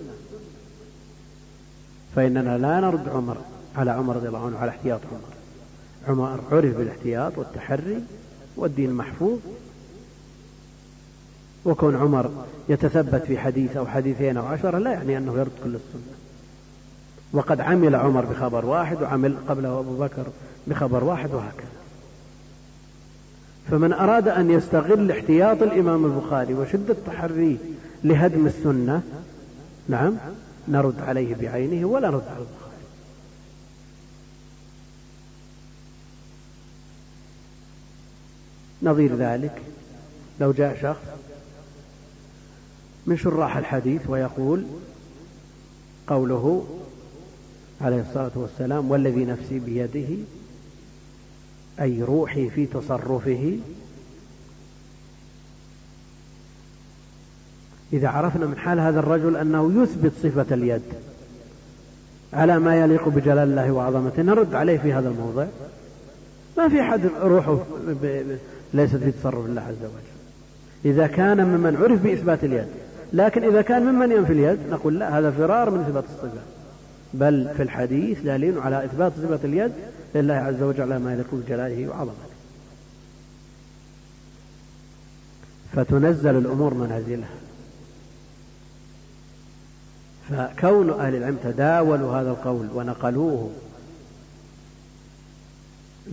[2.16, 3.36] فإننا لا نرد عمر
[3.76, 5.20] على عمر رضي الله عنه على احتياط عمر.
[6.08, 8.02] عمر عرف بالاحتياط والتحري
[8.56, 9.38] والدين محفوظ.
[11.64, 12.30] وكون عمر
[12.68, 16.14] يتثبت في حديث أو حديثين أو عشرة لا يعني أنه يرد كل السنة.
[17.32, 20.24] وقد عمل عمر بخبر واحد وعمل قبله أبو بكر
[20.66, 21.70] بخبر واحد وهكذا.
[23.70, 27.56] فمن أراد أن يستغل احتياط الإمام البخاري وشدة تحريه
[28.04, 29.02] لهدم السنة
[29.88, 30.14] نعم
[30.70, 32.70] نرد عليه بعينه ولا نرد على البخاري.
[38.82, 39.62] نظير ذلك.
[40.40, 41.20] لو جاء شخص
[43.06, 44.64] من شراح الحديث ويقول
[46.06, 46.66] قوله
[47.80, 50.08] عليه الصلاة والسلام والذي نفسي بيده
[51.80, 53.58] أي روحي في تصرفه
[57.92, 60.82] إذا عرفنا من حال هذا الرجل أنه يثبت صفة اليد
[62.32, 64.22] على ما يليق بجلال الله وعظمته.
[64.22, 65.46] نرد عليه في هذا الموضع.
[66.58, 67.58] ما في أحد روحه
[68.74, 70.10] ليست في تصرف الله عز وجل.
[70.84, 72.66] إذا كان ممن عرف بإثبات اليد.
[73.12, 76.40] لكن إذا كان ممن ينفي اليد نقول لا هذا فرار من إثبات الصفة.
[77.14, 79.72] بل في الحديث دليل على إثبات صفة اليد
[80.14, 82.30] لله عز وجل على ما يليق بجلاله وعظمته.
[85.72, 87.28] فتنزل الأمور منازلها.
[90.30, 93.50] فكون أهل العلم تداولوا هذا القول ونقلوه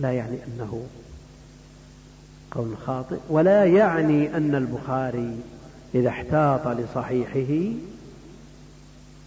[0.00, 0.86] لا يعني أنه
[2.50, 5.38] قول خاطئ ولا يعني أن البخاري
[5.94, 7.74] إذا احتاط لصحيحه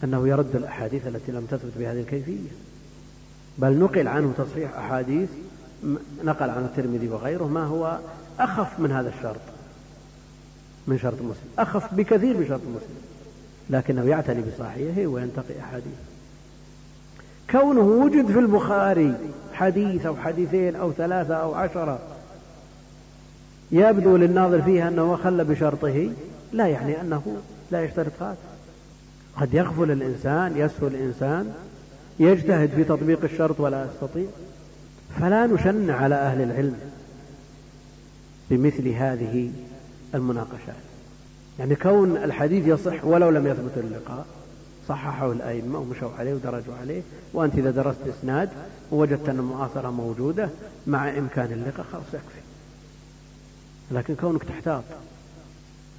[0.03, 2.49] أنه يرد الأحاديث التي لم تثبت بهذه الكيفية.
[3.57, 5.29] بل نقل عنه تصحيح أحاديث
[6.23, 7.99] نقل عن الترمذي وغيره ما هو
[8.39, 9.41] أخف من هذا الشرط
[10.87, 13.10] من شرط مسلم أخف بكثير من شرط مسلم.
[13.71, 15.93] لكنه يعتني بصحيحه وينتقي أحاديث
[17.51, 19.13] كونه وجد في البخاري
[19.53, 21.99] حديث أو حديثين أو ثلاثة أو عشرة
[23.71, 26.11] يبدو للناظر فيها أنه خل بشرطه
[26.53, 27.37] لا يعني أنه
[27.71, 28.37] لا يشترط هذا.
[29.37, 31.53] قد يغفل الإنسان يسهو الإنسان
[32.19, 34.25] يجتهد في تطبيق الشرط ولا يستطيع.
[35.19, 36.75] فلا نشن على أهل العلم
[38.49, 39.51] بمثل هذه
[40.15, 40.90] المناقشات.
[41.59, 44.25] يعني كون الحديث يصح ولو لم يثبت اللقاء.
[44.87, 47.01] صححه الأئمة ومشوا عليه ودرجوا عليه.
[47.33, 48.49] وأنت إذا درست إسناد
[48.91, 50.49] ووجدت أن المؤاثرة موجودة
[50.87, 52.41] مع إمكان اللقاء خلاص يكفي.
[53.91, 54.83] لكن كونك تحتاط.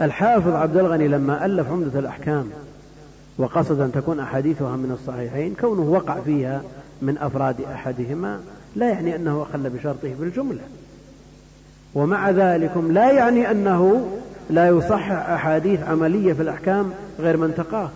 [0.00, 2.50] الحافظ عبد الغني لما ألف عمدة الأحكام
[3.38, 6.62] وقصد أن تكون أحاديثها من الصحيحين كونه وقع فيها
[7.02, 8.40] من أفراد أحدهما
[8.76, 10.60] لا يعني أنه أخل بشرطه بالجملة.
[11.94, 14.08] ومع ذلك لا يعني أنه
[14.50, 17.90] لا يصحح أحاديث عملية في الأحكام غير من تقاه.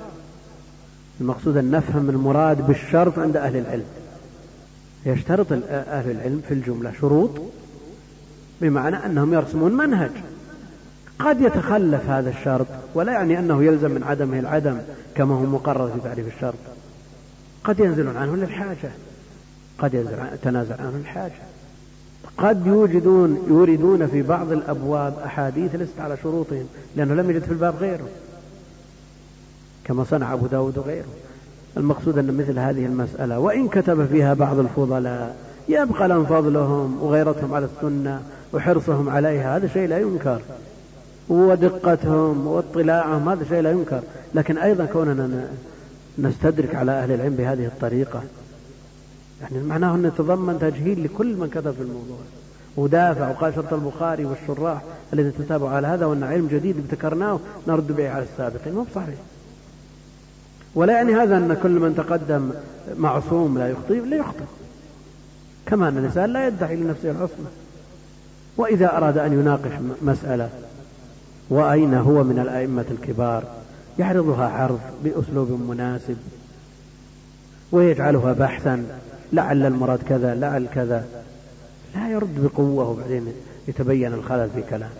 [1.20, 3.84] المقصود أن نفهم المراد بالشرط عند أهل العلم.
[5.06, 7.30] يشترط أهل العلم في الجملة شروط
[8.60, 10.10] بمعنى أنهم يرسمون منهج.
[11.18, 14.78] قد يتخلف هذا الشرط ولا يعني أنه يلزم من عدمه العدم
[15.14, 16.58] كما هو مقرر في تعريف الشرط.
[17.64, 18.90] قد ينزلون عنه للحاجة.
[19.78, 19.94] قد
[20.34, 21.32] يتنازل عنه للحاجة.
[22.38, 26.66] قد يوجدون يوردون في بعض الأبواب أحاديث ليست على شروطهم
[26.96, 28.08] لأنه لم يجد في الباب غيره
[29.84, 31.06] كما صنع أبو داود وغيره.
[31.76, 35.36] المقصود أن مثل هذه المسألة وإن كتب فيها بعض الفضلاء
[35.68, 38.22] يبقى لهم فضلهم وغيرتهم على السنة
[38.52, 40.40] وحرصهم عليها هذا شيء لا ينكر.
[41.28, 44.00] ودقتهم واطلاعهم هذا شيء لا ينكر.
[44.34, 45.48] لكن أيضا كوننا
[46.18, 48.22] نستدرك على أهل العلم بهذه الطريقة
[49.42, 52.18] يعني معناه أنه يتضمن تجهيل لكل من كتب في الموضوع.
[52.76, 54.82] ودافع وقال شرط البخاري والشراح
[55.12, 58.74] الذين تتابعوا على هذا وأن علم جديد ابتكرناه نرد به على السابقين.
[58.74, 59.18] مو بصحيح.
[60.74, 62.50] ولا يعني هذا أن كل من تقدم
[62.96, 64.44] معصوم لا يخطئ لا يخطئ.
[65.66, 67.46] كما أن الإنسان لا يدعي لنفسه العصمة
[68.56, 69.72] وإذا أراد أن يناقش
[70.02, 70.50] مسألة
[71.50, 73.44] وأين هو من الأئمة الكبار؟
[73.98, 76.16] يعرضها عرض بأسلوب مناسب
[77.72, 78.84] ويجعلها بحثا.
[79.36, 81.06] لعل المراد كذا لعل كذا.
[81.94, 83.26] لا يرد بقوة وبعدين
[83.68, 84.94] يتبين الخلل في كلامه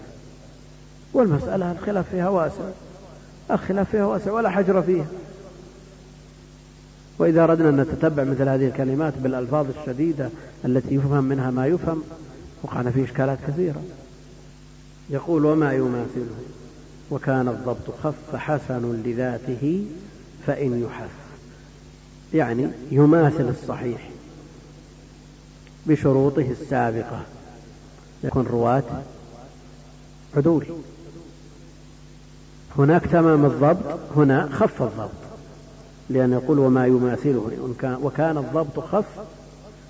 [1.12, 2.64] والمسألة الخلاف فيها واسع.
[3.50, 5.06] الخلاف فيها واسع ولا حجر فيها.
[7.18, 10.28] وإذا أردنا أن نتتبع مثل هذه الكلمات بالألفاظ الشديدة
[10.64, 12.02] التي يفهم منها ما يفهم
[12.62, 13.82] وقعنا في إشكالات كثيرة.
[15.10, 16.36] يقول وما يماثله؟
[17.10, 19.86] وكان الضبط خف حسن لذاته
[20.46, 21.10] فإن يحف.
[22.34, 24.15] يعني يماثل الصحيح.
[25.86, 27.20] بشروطه السابقة
[28.24, 29.02] يكون رواة
[30.36, 30.66] عدول.
[32.78, 35.10] هناك تمام الضبط هنا خف الضبط
[36.10, 37.50] لأن يقول وما يماثله
[38.02, 39.04] وكان الضبط خف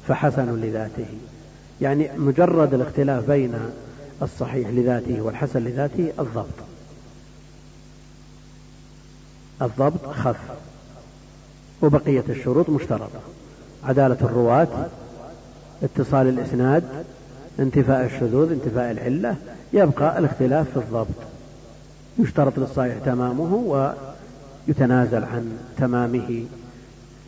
[0.09, 1.07] فحسن لذاته.
[1.81, 3.55] يعني مجرد الاختلاف بين
[4.23, 6.55] الصحيح لذاته والحسن لذاته الضبط.
[9.63, 10.41] الضبط خف
[11.83, 13.21] وبقية الشروط مشترطة.
[13.85, 14.89] عدالة الرواة
[15.83, 16.85] اتصال الإسناد
[17.61, 19.37] انتفاء الشذوذ انتفاء العلة
[19.73, 21.07] يبقى الاختلاف في الضبط.
[22.19, 23.55] يشترط للصحيح تمامه
[24.69, 26.45] ويتنازل عن تمامه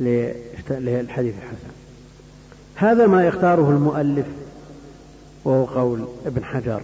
[0.01, 1.72] للحديث الحسن.
[2.74, 4.26] هذا ما يختاره المؤلف
[5.44, 6.80] وهو قول ابن حجر.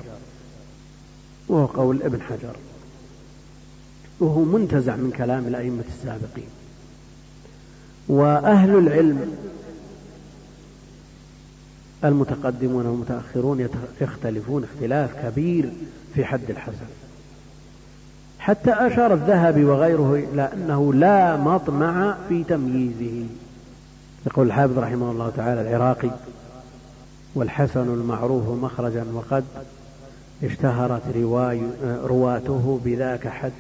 [1.48, 2.56] وهو قول ابن حجر.
[4.20, 6.48] وهو منتزع من كلام الأئمة السابقين.
[8.08, 9.34] وأهل العلم
[12.04, 13.68] المتقدمون والمتأخرون
[14.00, 15.72] يختلفون اختلاف كبير
[16.14, 16.86] في حد الحسن
[18.38, 23.26] حتى أشار الذهبي وغيره إلى أنه لا مطمع في تمييزه.
[24.26, 26.10] يقول الحافظ رحمه الله تعالى العراقي
[27.34, 29.44] والحسن المعروف مخرجا وقد
[30.44, 31.60] اشتهرت رواي
[32.04, 33.52] رواته بذاك حد.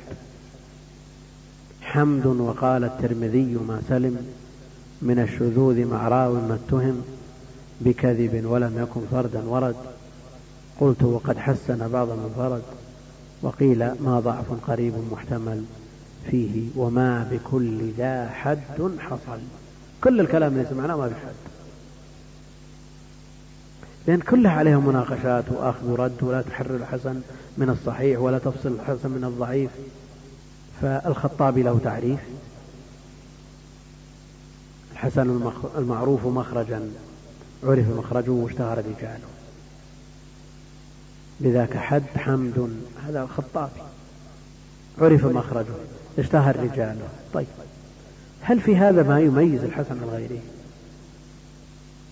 [1.82, 4.16] حمد وقال الترمذي ما سلم
[5.02, 7.02] من الشذوذ مع راو ما اتهم
[7.80, 9.76] بكذب ولم يكن فردا ورد.
[10.80, 12.62] قلت وقد حسن بعض من فرد
[13.42, 15.64] وقيل ما ضعف قريب محتمل
[16.30, 18.58] فيه وما بكل ذا حد
[18.98, 19.38] حصل.
[20.04, 21.34] كل الكلام اللي سمعناه ما بحد
[24.06, 27.20] لأن كلها عليها مناقشات وأخذ ورد ولا تحرر الحسن
[27.58, 29.70] من الصحيح ولا تفصل الحسن من الضعيف.
[30.82, 32.20] فالخطابي له تعريف.
[34.92, 36.90] الحسن المعروف مخرجا.
[37.64, 39.28] عرف مخرجه واشتهر رجاله.
[41.40, 42.76] بذاك حد حمد.
[43.06, 43.82] هذا الخطابي.
[45.00, 45.74] عرف مخرجه.
[46.18, 47.08] اشتهر رجاله.
[47.34, 47.46] طيب.
[48.40, 50.40] هل في هذا ما يميز الحسن عن غيره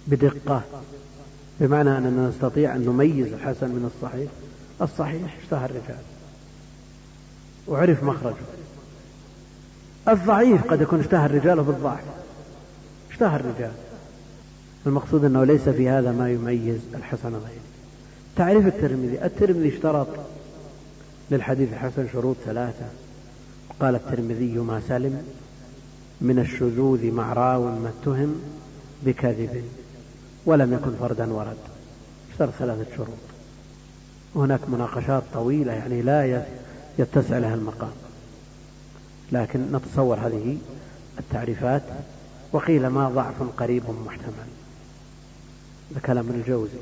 [0.06, 0.62] بدقة.
[1.60, 4.30] بمعنى أننا نستطيع أن نميز الحسن من الصحيح.
[4.82, 6.02] الصحيح اشتهر الرجال
[7.68, 8.36] وعرف مخرجه.
[10.08, 12.04] الضعيف قد يكون اشتهر الرجال بالضعف
[13.10, 13.72] اشتهر الرجال
[14.86, 17.62] المقصود أنه ليس في هذا ما يميز الحسن غيره.
[18.36, 20.08] تعريف الترمذي الترمذي اشترط
[21.30, 22.84] للحديث الحسن شروط ثلاثة.
[23.80, 25.22] قال الترمذي ما سلم
[26.20, 28.42] من الشذوذ مع راو ما اتهم
[29.02, 29.64] بكذب
[30.46, 31.56] ولم يكن فردا ورد.
[32.32, 33.22] اشترط ثلاثة شروط.
[34.34, 36.44] وهناك مناقشات طويلة يعني لا
[36.98, 37.92] يتسع لها المقام.
[39.32, 40.58] لكن نتصور هذه
[41.18, 41.82] التعريفات.
[42.52, 44.61] وقيل ما ضعف قريب محتمل.
[45.92, 46.78] هذا كلام الجوزي.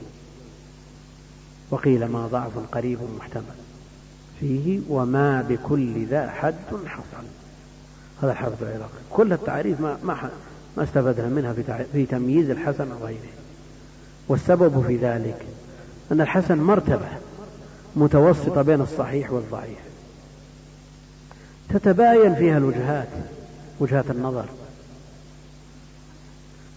[1.70, 3.44] وقيل ما ضعف قريب محتمل.
[4.40, 6.54] فيه وما بكل ذا حد
[6.86, 7.26] حصل.
[8.22, 10.30] هذا الحافظ العراقي كل التعريف ما ما
[10.76, 13.32] ما استفدنا منها في في تمييز الحسن وغيره.
[14.28, 15.46] والسبب في ذلك
[16.12, 17.08] أن الحسن مرتبة
[17.96, 19.78] متوسطة بين الصحيح والضعيف.
[21.68, 23.08] تتباين فيها الوجهات
[23.80, 24.44] وجهات النظر.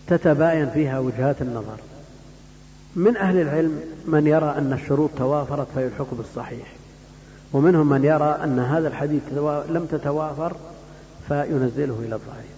[0.07, 1.77] تتباين فيها وجهات النظر.
[2.95, 6.73] من أهل العلم من يرى أن الشروط توافرت فيلحق بالصحيح
[7.53, 9.21] ومنهم من يرى أن هذا الحديث
[9.69, 10.55] لم تتوافر
[11.27, 12.53] فينزله إلى الضعيف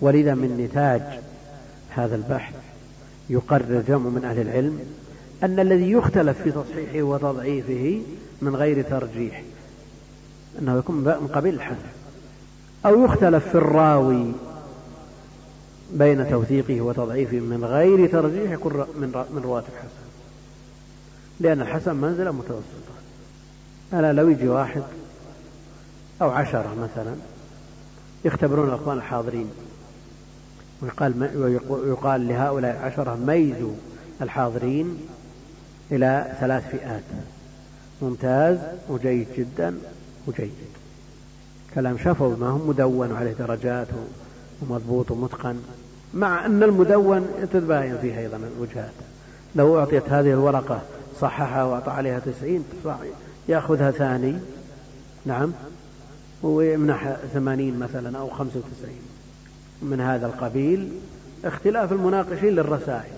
[0.00, 1.02] ولذا من نتاج
[1.90, 2.54] هذا البحث
[3.30, 4.80] يقرر جمع من أهل العلم
[5.42, 8.02] أن الذي يختلف في تصحيحه وتضعيفه
[8.42, 9.42] من غير ترجيح.
[10.58, 11.76] أنه يكون من قبيل الحسن
[12.86, 14.32] أو يختلف في الراوي
[15.92, 20.06] بين توثيقه وتضعيفه من غير ترجيح يكون من من رواة الحسن
[21.40, 22.96] لأن الحسن منزلة متوسطة.
[23.92, 24.82] ألا لو يجي واحد
[26.22, 27.14] أو عشرة مثلا
[28.24, 29.50] يختبرون الأخوان الحاضرين
[30.82, 31.30] ويقال,
[31.68, 33.74] ويقال لهؤلاء العشرة ميزوا
[34.22, 34.98] الحاضرين
[35.92, 37.02] إلى ثلاث فئات.
[38.02, 38.58] ممتاز
[38.88, 39.78] وجيد جدا
[40.26, 40.52] وجيد.
[41.74, 43.88] كلام شفوي ما هم مدون عليه درجات
[44.62, 45.56] ومضبوط ومتقن
[46.14, 48.92] مع أن المدون تتباين فيه أيضا الوجهات.
[49.56, 50.80] لو أعطيت هذه الورقة
[51.20, 52.64] صححها وأعطى عليها تسعين
[53.48, 54.34] يأخذها ثاني
[55.24, 55.52] نعم
[56.42, 59.02] ويمنح ثمانين مثلا أو خمسة وتسعين.
[59.82, 60.92] من هذا القبيل
[61.44, 63.12] اختلاف المناقشين للرسائل.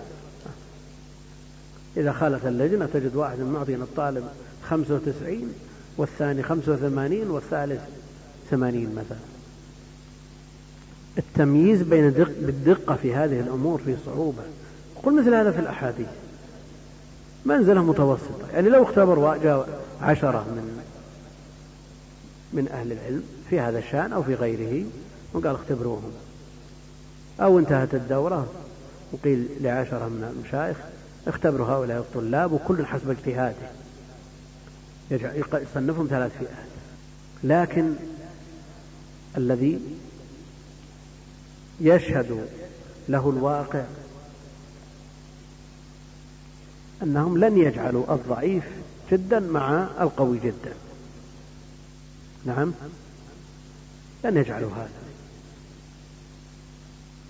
[1.97, 4.23] إذا خالت اللجنة تجد واحد معطي الطالب
[4.69, 5.53] خمسة وتسعين
[5.97, 7.81] والثاني خمسة وثمانين والثالث
[8.51, 9.28] ثمانين مثلا.
[11.17, 14.43] التمييز بين دق بالدقة في هذه الأمور في صعوبة.
[15.03, 16.07] قل مثل هذا في الأحاديث.
[17.45, 18.51] منزلة متوسطة.
[18.53, 20.83] يعني لو اختبر جاء عشرة من
[22.53, 24.85] من أهل العلم في هذا الشأن أو في غيره
[25.33, 26.11] وقال اختبروهم.
[27.39, 28.47] أو انتهت الدورة
[29.11, 30.77] وقيل لعشرة من المشايخ
[31.27, 33.69] اختبروا هؤلاء الطلاب وكل حسب اجتهاده.
[35.53, 36.69] يصنفهم ثلاث فئات.
[37.43, 37.93] لكن
[39.37, 39.79] الذي
[41.81, 42.47] يشهد
[43.09, 43.83] له الواقع
[47.03, 48.63] أنهم لن يجعلوا الضعيف
[49.11, 50.73] جدا مع القوي جدا.
[52.45, 52.73] نعم.
[54.23, 54.89] لن يجعلوا هذا.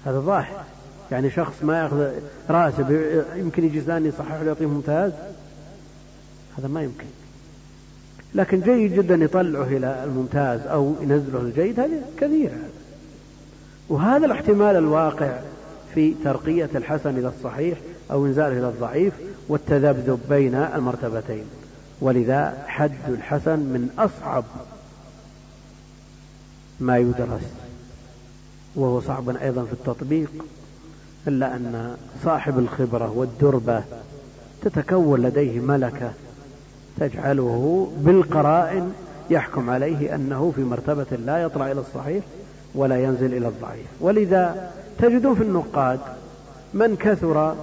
[0.05, 0.65] هذا ظاهر
[1.11, 2.11] يعني شخص ما يأخذ
[2.49, 5.11] راتب يمكن يجي ثاني يصحح ويعطيه ممتاز؟
[6.57, 7.05] هذا ما يمكن.
[8.35, 12.68] لكن جيد جدا يطلعه إلى الممتاز أو ينزله الجيد هذا كثير هذا
[13.89, 15.39] وهذا الاحتمال الواقع
[15.95, 17.77] في ترقية الحسن إلى الصحيح
[18.11, 19.13] أو إنزاله إلى الضعيف
[19.47, 21.45] والتذبذب بين المرتبتين.
[22.01, 24.43] ولذا حد الحسن من أصعب
[26.79, 27.41] ما يدرس
[28.75, 30.31] وهو صعب أيضا في التطبيق
[31.27, 33.83] إلا أن صاحب الخبرة والدربة
[34.61, 36.11] تتكون لديه ملكة
[36.99, 38.93] تجعله بالقرائن
[39.29, 42.23] يحكم عليه أنه في مرتبة لا يطلع إلى الصحيح
[42.75, 43.87] ولا ينزل إلى الضعيف.
[43.99, 45.99] ولذا تجدون في النقاد
[46.73, 47.55] من كثر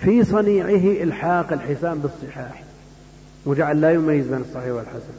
[0.00, 2.62] في صنيعه إلحاق الحسان بالصحاح
[3.46, 5.14] وجعل لا يميز بين الصحيح والحسن.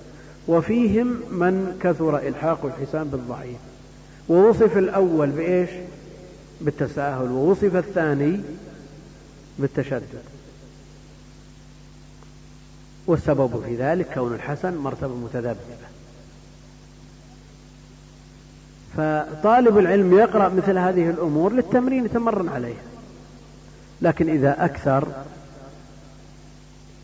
[0.47, 3.57] وفيهم من كثر إلحاق الحسان بالضعيف.
[4.29, 5.69] ووصف الأول بإيش؟
[6.61, 7.31] بالتساهل.
[7.31, 8.39] ووصف الثاني
[9.59, 10.23] بالتشدد.
[13.07, 15.88] والسبب في ذلك كون الحسن مرتبة متذبذبة.
[18.97, 22.81] فطالب العلم يقرأ مثل هذه الأمور للتمرين يتمرن عليها.
[24.01, 25.07] لكن إذا أكثر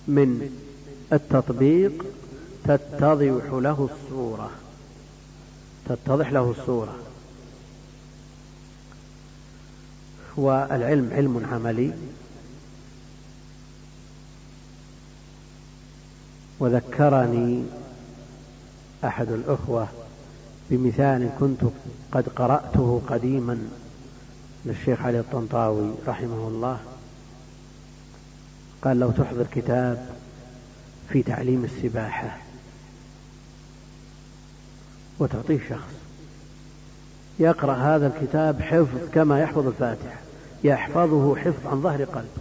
[0.08, 0.50] من
[1.14, 2.06] التطبيق
[2.64, 4.52] تتضح له الصورة.
[5.90, 6.96] تتضح له الصورة.
[10.38, 11.94] والعلم علم عملي.
[16.60, 17.66] وذكرني
[19.06, 19.88] أحد الأخوة
[20.70, 21.62] بمثال كنت
[22.12, 23.58] قد قرأته قديما
[24.66, 26.80] للشيخ علي الطنطاوي رحمه الله.
[28.82, 30.10] قال لو تحضر كتاب
[31.10, 32.38] في تعليم السباحة
[35.20, 35.94] وتعطيه شخص
[37.40, 40.20] يقرأ هذا الكتاب حفظ كما يحفظ الفاتحة
[40.64, 42.38] يحفظه حفظ عن ظهر قلب.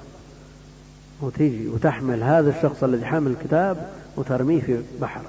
[1.20, 5.22] وتيجي وتحمل هذا الشخص الذي حامل الكتاب وترميه في بحر.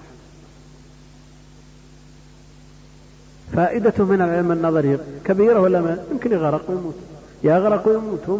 [3.53, 4.97] فائدته من العلم النظري.
[5.25, 6.95] كبيرة ولا ما؟ يمكن يغرق ويموت.
[7.43, 8.39] يغرق ويموت هو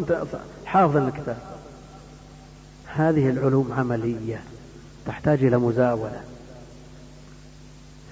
[0.65, 1.37] حافظ الكتاب.
[2.85, 4.39] هذه العلوم عملية
[5.05, 6.21] تحتاج إلى مزاولة.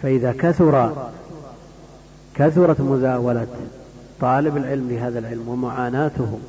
[0.01, 0.93] فإذا كثر
[2.35, 3.47] كثرت مزاولة
[4.21, 6.39] طالب العلم لهذا العلم ومعاناته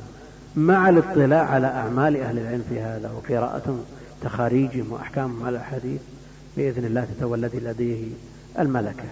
[0.55, 3.79] مع الاطلاع على أعمال أهل العلم في هذا وقراءة
[4.21, 6.01] تخاريجهم وأحكامهم على الحديث
[6.57, 8.07] بإذن الله تتولد لديه
[8.59, 9.03] الملكة.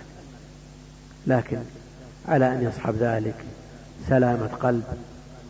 [1.28, 1.58] لكن
[2.28, 3.36] على أن يصحب ذلك
[4.10, 4.84] سلامة قلب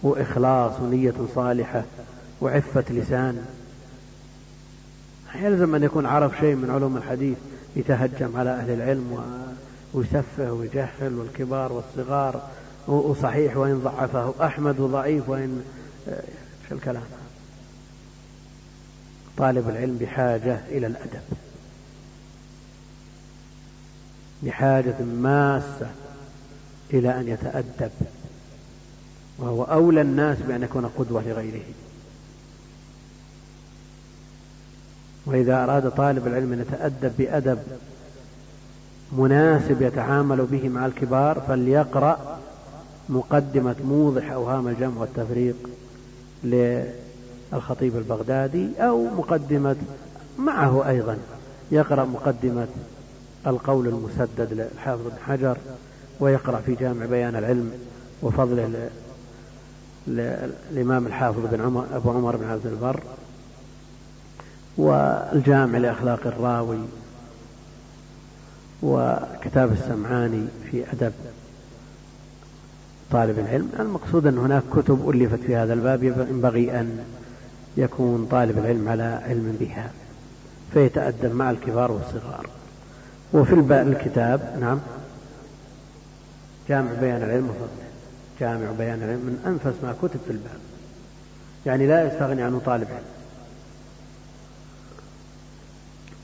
[0.03, 1.83] وإخلاص ونية صالحة
[2.41, 3.45] وعفة لسان.
[5.35, 7.37] يلزم أن يكون عرف شيء من علوم الحديث
[7.75, 9.23] يتهجم على أهل العلم
[9.93, 12.49] ويسفه ويجهل والكبار والصغار.
[12.87, 14.33] وصحيح وإن ضعفه.
[14.45, 15.63] أحمد وضعيف وإن
[16.69, 17.03] شو الكلام؟
[19.37, 21.21] طالب العلم بحاجة إلى الأدب.
[24.43, 25.87] بحاجة ماسة
[26.93, 27.91] إلى أن يتأدب
[29.39, 31.65] وهو أولى الناس بأن يكون قدوة لغيره.
[35.25, 37.59] وإذا أراد طالب العلم أن يتأدب بأدب
[39.17, 42.39] مناسب يتعامل به مع الكبار فليقرأ
[43.09, 45.55] مقدمة موضح أوهام الجمع والتفريق
[46.43, 49.75] للخطيب البغدادي أو مقدمة
[50.39, 51.17] معه أيضا.
[51.71, 52.67] يقرأ مقدمة
[53.47, 55.57] القول المسدد للحافظ بن حجر
[56.19, 57.71] ويقرأ في جامع بيان العلم
[58.21, 58.89] وفضله
[60.07, 62.99] للإمام الحافظ بن عمر أبو عمر بن عبد البر
[64.77, 66.79] والجامع لأخلاق الراوي
[68.83, 71.13] وكتاب السمعاني في أدب
[73.11, 73.69] طالب العلم.
[73.79, 77.05] المقصود أن هناك كتب ألفت في هذا الباب ينبغي أن
[77.77, 79.91] يكون طالب العلم على علم بها
[80.73, 82.49] فيتأدب مع الكبار والصغار.
[83.33, 84.79] وفي الكتاب نعم.
[86.69, 87.49] جامع بيان العلم
[88.39, 90.59] جامع بيان العلم من أنفس ما كتب في الباب.
[91.65, 93.03] يعني لا يستغني عنه طالب علم.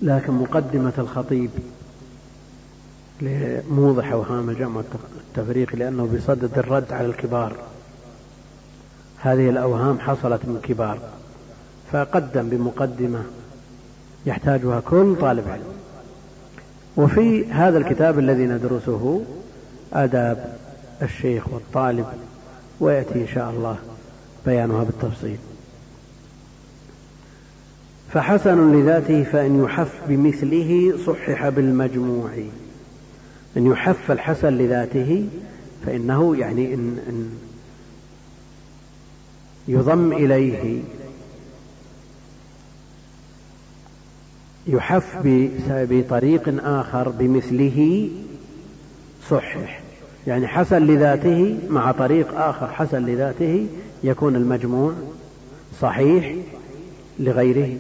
[0.02, 1.50] لكن مقدمة الخطيب
[3.22, 4.82] لموضح أوهام الجمع
[5.36, 7.56] والتفريق لأنه بصدد الرد على الكبار.
[9.18, 11.00] هذه الأوهام حصلت من كبار.
[11.92, 13.24] فقدم بمقدمة
[14.26, 15.79] يحتاجها كل طالب علم.
[17.00, 19.22] وفي هذا الكتاب الذي ندرسه
[19.94, 20.56] آداب
[21.02, 22.06] الشيخ والطالب
[22.80, 23.78] ويأتي إن شاء الله
[24.46, 25.38] بيانها بالتفصيل.
[28.14, 32.30] فحسن لذاته فإن يحف بمثله صحح بالمجموع.
[33.58, 35.28] أن يحف الحسن لذاته
[35.86, 37.30] فإنه يعني إن, إن
[39.68, 40.82] يضم إليه
[44.68, 45.18] يحف
[45.70, 48.10] بطريق آخر بمثله
[49.30, 49.82] صحح
[50.28, 53.68] يعني حسن لذاته مع طريق آخر حسن لذاته
[54.04, 54.94] يكون المجموع
[55.82, 56.36] صحيح
[57.20, 57.78] لغيره.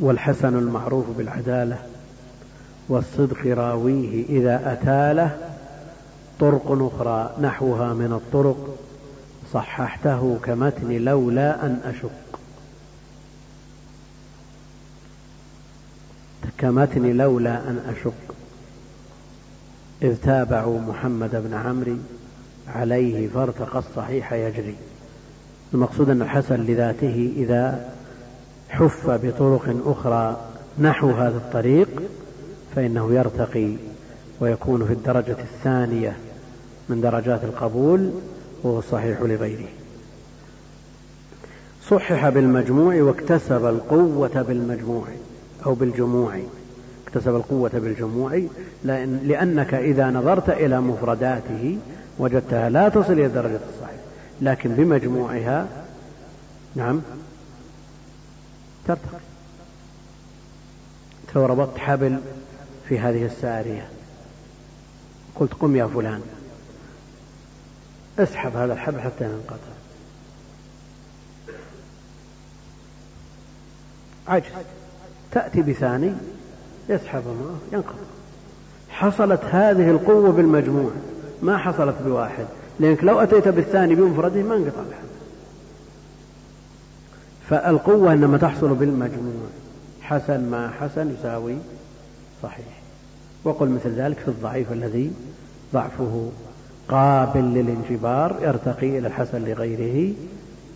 [0.00, 1.78] والحسن المعروف بالعدالة
[2.88, 5.36] والصدق راويه إذا أتاله
[6.40, 8.78] طرق أخرى نحوها من الطرق
[9.52, 12.40] صححته كمتن لولا أن أشق
[16.58, 18.34] كمتن لولا أن أشق
[20.02, 21.96] إذ تابعوا محمد بن عمرو
[22.74, 24.74] عليه فارتقى الصحيح يجري.
[25.74, 27.92] المقصود أن الحسن لذاته إذا
[28.68, 30.40] حف بطرق أخرى
[30.78, 31.88] نحو هذا الطريق
[32.76, 33.76] فإنه يرتقي
[34.40, 36.16] ويكون في الدرجة الثانية
[36.88, 38.10] من درجات القبول
[38.66, 39.68] وهو الصحيح لغيره.
[41.90, 45.04] صحح بالمجموع واكتسب القوة بالمجموع
[45.66, 46.40] أو بالجموع.
[47.06, 48.42] اكتسب القوة بالجموع
[48.84, 51.78] لأن لأنك إذا نظرت إلى مفرداته
[52.18, 54.00] وجدتها لا تصل إلى درجة الصحيح.
[54.40, 55.66] لكن بمجموعها
[56.74, 57.00] نعم.
[58.86, 59.20] ترتقي.
[61.36, 62.18] لو ربطت حبل
[62.88, 63.88] في هذه السارية.
[65.34, 66.20] قلت قم يا فلان.
[68.18, 69.56] اسحب هذا الحبل حتى ينقطع.
[74.28, 74.46] عجز
[75.32, 76.12] تأتي بثاني
[76.88, 77.98] يسحب معه ينقطع.
[78.88, 80.90] حصلت هذه القوة بالمجموع
[81.42, 82.46] ما حصلت بواحد.
[82.80, 85.06] لأنك لو أتيت بالثاني بمفرده ما انقطع الحبل.
[87.50, 89.46] فالقوة إنما تحصل بالمجموع.
[90.02, 91.56] حسن مع حسن يساوي
[92.42, 92.80] صحيح.
[93.44, 95.12] وقل مثل ذلك في الضعيف الذي
[95.72, 96.30] ضعفه
[96.88, 100.14] قابل للانجبار يرتقي إلى الحسن لغيره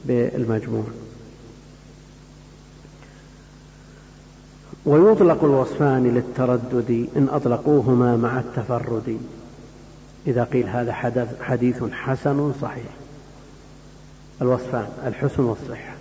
[0.04, 0.84] بالمجموع.
[4.86, 9.18] ويطلق الوصفان للتردد إن أطلقوهما مع التفرد.
[10.26, 10.92] إذا قيل هذا
[11.40, 12.92] حديث حسن صحيح.
[14.42, 15.94] الوصفان الحسن والصحة.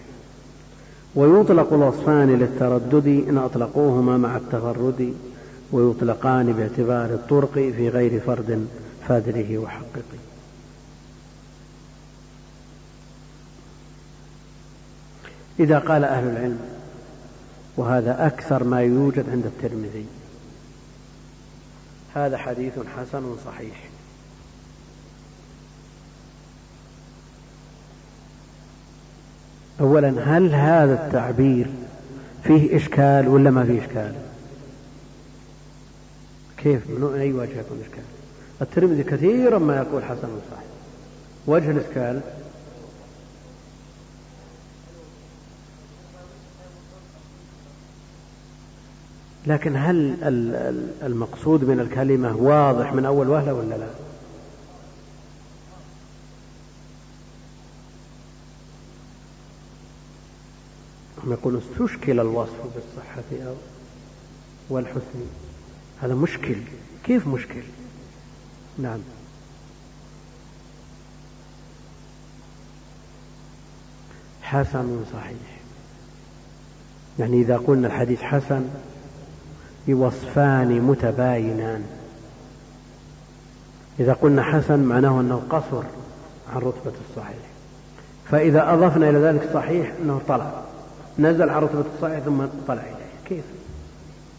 [1.15, 5.13] ويطلق الوصفان للتردد إن أطلقوهما مع التفرد.
[5.71, 8.67] ويطلقان باعتبار الطرق في غير فرد.
[9.09, 10.19] فادره وحققه
[15.59, 16.59] إذا قال أهل العلم
[17.77, 20.05] وهذا أكثر ما يوجد عند الترمذي.
[22.15, 23.89] هذا حديث حسن صحيح.
[29.79, 31.67] أولا هل هذا التعبير
[32.43, 34.15] فيه إشكال ولا ما فيه إشكال؟
[36.57, 38.18] كيف؟ من أي وجه يكون إشكال؟
[38.61, 40.63] الترمذي كثيرا ما يقول حسن صحيح.
[41.47, 42.21] وجه الإشكال.
[49.47, 50.17] لكن هل
[51.03, 53.87] المقصود من الكلمة واضح من أول وهلة ولا لا؟
[61.23, 63.55] هم يقولون استشكل الوصف بالصحة أو
[64.69, 65.19] والحسن.
[66.01, 66.55] هذا مشكل.
[67.03, 67.63] كيف مشكل؟
[68.81, 68.99] نعم.
[74.41, 75.59] حسن صحيح.
[77.19, 78.69] يعني إذا قلنا الحديث حسن
[79.87, 81.83] بوصفان متباينان.
[83.99, 85.83] إذا قلنا حسن معناه أنه قصر
[86.53, 87.49] عن رتبة الصحيح.
[88.31, 90.51] فإذا أضفنا إلى ذلك الصحيح أنه طلع.
[91.19, 93.09] نزل عن رتبة الصحيح ثم طلع إليه.
[93.25, 93.43] كيف؟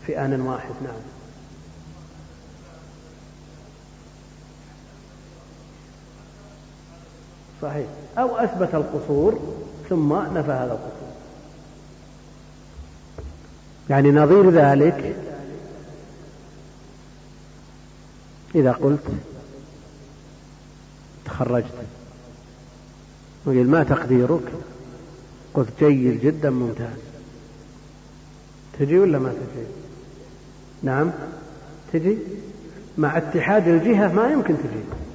[0.06, 1.19] في آن واحد نعم.
[7.62, 7.86] صحيح.
[8.18, 9.38] أو أثبت القصور
[9.88, 11.10] ثم نفى هذا القصور.
[13.90, 15.16] يعني نظير ذلك
[18.54, 19.04] إذا قلت
[21.24, 21.74] تخرجت.
[23.46, 24.52] وقال ما تقديرك؟
[25.54, 26.98] قلت جيد جدا ممتاز.
[28.78, 29.66] تجي ولا ما تجي؟
[30.82, 31.10] نعم.
[31.92, 32.18] تجي؟
[32.98, 35.09] مع اتحاد الجهة ما يمكن تجي.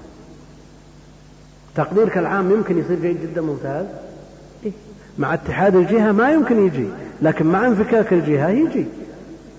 [1.76, 3.86] تقديرك العام يمكن يصير جيد جدا ممتاز.
[4.66, 4.72] إيه؟
[5.18, 6.88] مع اتحاد الجهة ما يمكن يجي
[7.22, 8.86] لكن مع انفكاك الجهة يجي.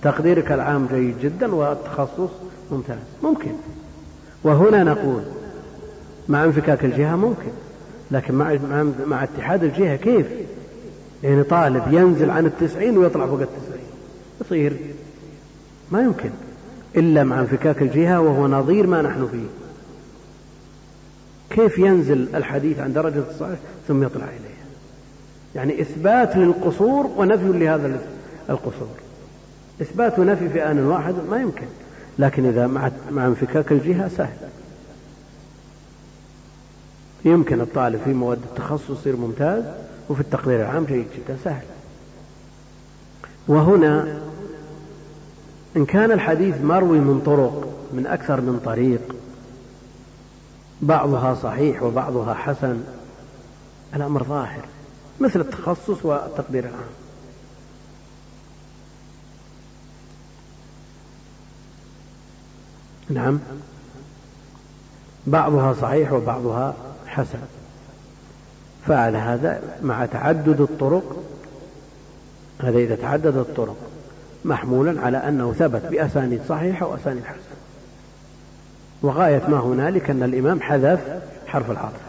[0.02, 2.30] تقديرك العام جيد جدا والتخصص
[2.72, 2.98] ممتاز.
[3.22, 3.50] ممكن.
[4.44, 5.22] وهنا نقول
[6.28, 7.50] مع انفكاك الجهة ممكن
[8.10, 10.26] لكن مع, مع, مع اتحاد الجهة كيف؟
[11.22, 13.86] يعني طالب ينزل عن التسعين ويطلع فوق التسعين.
[14.40, 14.76] يصير.
[15.92, 16.30] ما يمكن.
[16.96, 19.65] إلا مع انفكاك الجهة وهو نظير ما نحن فيه.
[21.50, 24.56] كيف ينزل الحديث عن درجة الصحيح ثم يطلع إليه؟
[25.54, 28.00] يعني إثبات للقصور ونفي لهذا
[28.50, 28.88] القصور.
[29.82, 31.66] إثبات ونفي في آن واحد ما يمكن
[32.18, 34.36] لكن إذا مع مع انفكاك الجهة سهل.
[37.24, 39.64] يمكن الطالب في مواد التخصص يصير ممتاز
[40.08, 41.64] وفي التقدير العام جيد جدا سهل.
[43.48, 44.18] وهنا
[45.76, 49.00] إن كان الحديث مروي من طرق من أكثر من طريق
[50.82, 52.84] بعضها صحيح وبعضها حسن
[53.94, 54.64] الأمر ظاهر
[55.20, 56.82] مثل التخصص والتقدير العام.
[63.08, 63.40] نعم.
[65.26, 66.74] بعضها صحيح وبعضها
[67.06, 67.38] حسن.
[68.86, 71.22] فعل هذا مع تعدد الطرق
[72.60, 73.76] هذا إذا تعدد الطرق
[74.44, 77.45] محمولا على أنه ثبت بأسانيد صحيحة وأسانيد حسنة.
[79.02, 81.00] وغاية ما هنالك أن الإمام حذف
[81.46, 82.00] حرف العطف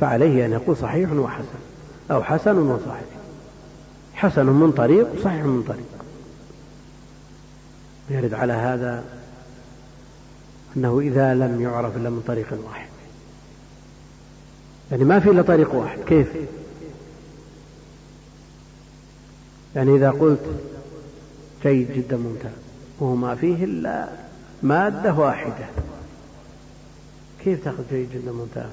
[0.00, 1.58] فعليه أن يقول صحيح وحسن
[2.10, 3.04] أو حسن وصحيح.
[4.14, 5.86] حسن من طريق وصحيح من طريق.
[8.10, 9.04] يرد على هذا
[10.76, 12.88] أنه إذا لم يعرف إلا من طريق واحد.
[14.90, 15.98] يعني ما في إلا طريق واحد.
[16.00, 16.28] كيف؟
[19.76, 20.46] يعني إذا قلت
[21.62, 22.52] جيد جدا ممتاز
[23.00, 24.08] وهو ما فيه إلا
[24.62, 25.66] مادة واحدة.
[27.44, 28.70] كيف تأخذ جيد جدا ممتاز؟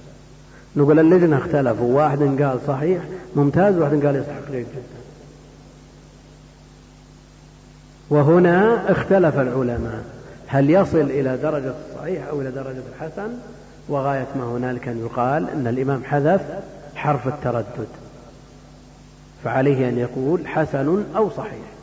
[0.76, 1.96] نقول اللجنة اختلفوا.
[1.98, 3.04] واحد قال صحيح
[3.36, 3.78] ممتاز.
[3.78, 4.98] وواحد قال يستحق جيد جدا.
[8.10, 10.04] وهنا اختلف العلماء.
[10.48, 13.30] هل يصل إلى درجة الصحيح أو إلى درجة الحسن؟
[13.90, 16.42] وغاية ما هنالك أن يقال أن الإمام حذف
[16.96, 17.88] حرف التردد
[19.44, 21.77] فعليه أن يقول حسن أو صحيح.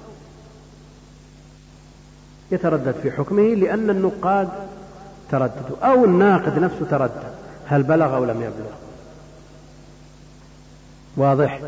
[2.54, 4.48] يتردد في حكمه لأن النقاد
[5.30, 7.34] ترددوا أو الناقد نفسه تردد
[7.66, 8.70] هل بلغ أو لم يبلغ.
[11.16, 11.60] واضح؟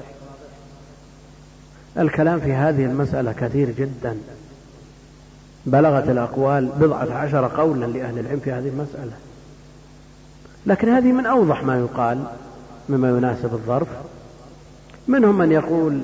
[1.98, 4.16] الكلام في هذه المسألة كثير جدا.
[5.66, 9.12] بلغت الأقوال بضعة عشر قولا لأهل العلم في هذه المسألة.
[10.66, 12.24] لكن هذه من أوضح ما يقال
[12.88, 13.88] مما يناسب الظرف.
[15.08, 16.00] منهم من يقول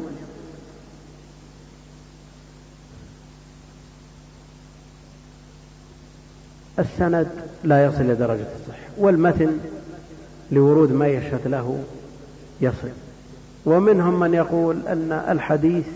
[6.78, 7.28] السند
[7.64, 9.58] لا يصل إلى درجة الصحة والمتن
[10.52, 11.84] لورود ما يشهد له
[12.60, 12.88] يصل.
[13.66, 15.86] ومنهم من يقول أن الحديث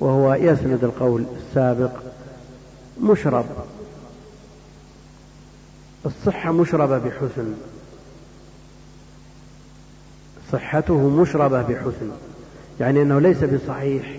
[0.00, 1.90] وهو يسند القول السابق
[3.00, 3.44] مشرب.
[6.06, 7.54] الصحة مشربة بحسن.
[10.52, 12.10] صحته مشربة بحسن.
[12.80, 14.18] يعني أنه ليس بصحيح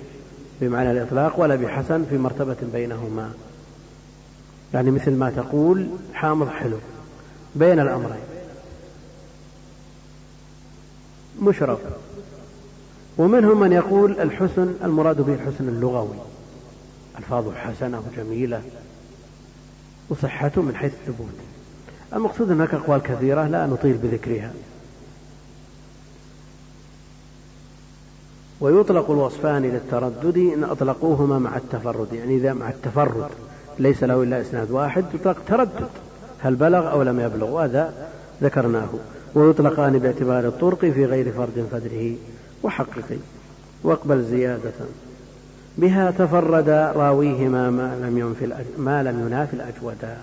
[0.62, 3.34] بمعنى الإطلاق ولا بحسن في مرتبة بينهما.
[4.76, 6.78] يعني مثل ما تقول حامض حلو
[7.56, 8.24] بين الأمرين.
[11.42, 11.80] مشرب
[13.18, 16.16] ومنهم من يقول الحسن المراد به الحسن اللغوي
[17.18, 18.62] ألفاظه حسنة وجميلة
[20.10, 21.36] وصحته من حيث الثبوت.
[22.14, 24.54] المقصود هناك أقوال كثيرة لا نطيل بذكرها.
[28.62, 33.30] ويطلق الوصفان للتردد إن أطلقوهما مع التفرد يعني إذا مع التفرد.
[33.80, 35.90] ليس له إلا إسناد واحد يطلق تردد
[36.40, 37.94] هل بلغ أو لم يبلغ وهذا
[38.44, 38.90] ذكرناه.
[39.36, 42.16] ويطلقان باعتبار الطرق في غير فرد فدره
[42.64, 43.18] وحققي
[43.84, 44.74] واقبل زيادة.
[45.78, 50.18] بها تفرد راويهما ما لم ينفي ما لم ينافي الأجودا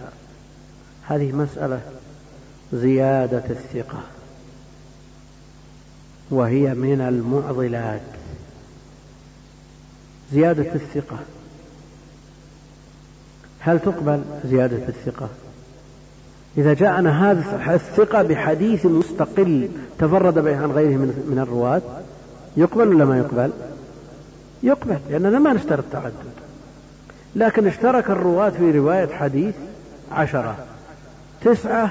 [1.03, 1.81] هذه مسألة
[2.73, 4.01] زيادة الثقة.
[6.31, 8.01] وهي من المعضلات.
[10.33, 11.19] زيادة الثقة.
[13.65, 15.29] هل تقبل زيادة الثقة؟
[16.59, 19.69] إذا جاءنا هذا الثقة بحديث مستقل
[19.99, 21.83] تفرد به عن غيره من الرواة
[22.57, 23.51] يقبل ولا ما يقبل؟
[24.63, 26.13] يقبل لأننا ما نشترط التعدد
[27.37, 29.55] لكن اشترك الرواة في رواية حديث
[30.13, 30.57] عشرة
[31.45, 31.91] تسعة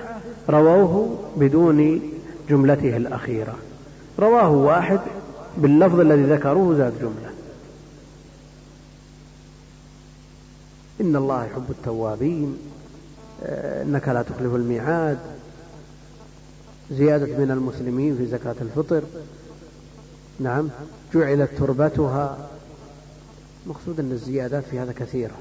[0.49, 2.02] رووه بدون
[2.49, 3.56] جملته الأخيرة.
[4.19, 4.99] رواه واحد
[5.57, 7.31] باللفظ الذي ذكروه زاد جملة.
[11.02, 12.57] إن الله يحب التوابين.
[13.44, 15.18] آه، إنك لا تخلف الميعاد.
[16.91, 19.03] زيادة من المسلمين في زكاة الفطر.
[20.40, 20.69] نعم
[21.14, 22.38] جعلت تربتها.
[23.68, 25.36] مقصود أن الزيادات في هذا كثيرة.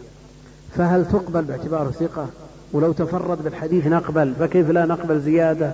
[0.76, 2.28] فهل تقبل باعتبار ثقة
[2.72, 5.72] ولو تفرد بالحديث نقبل فكيف لا نقبل زيادة؟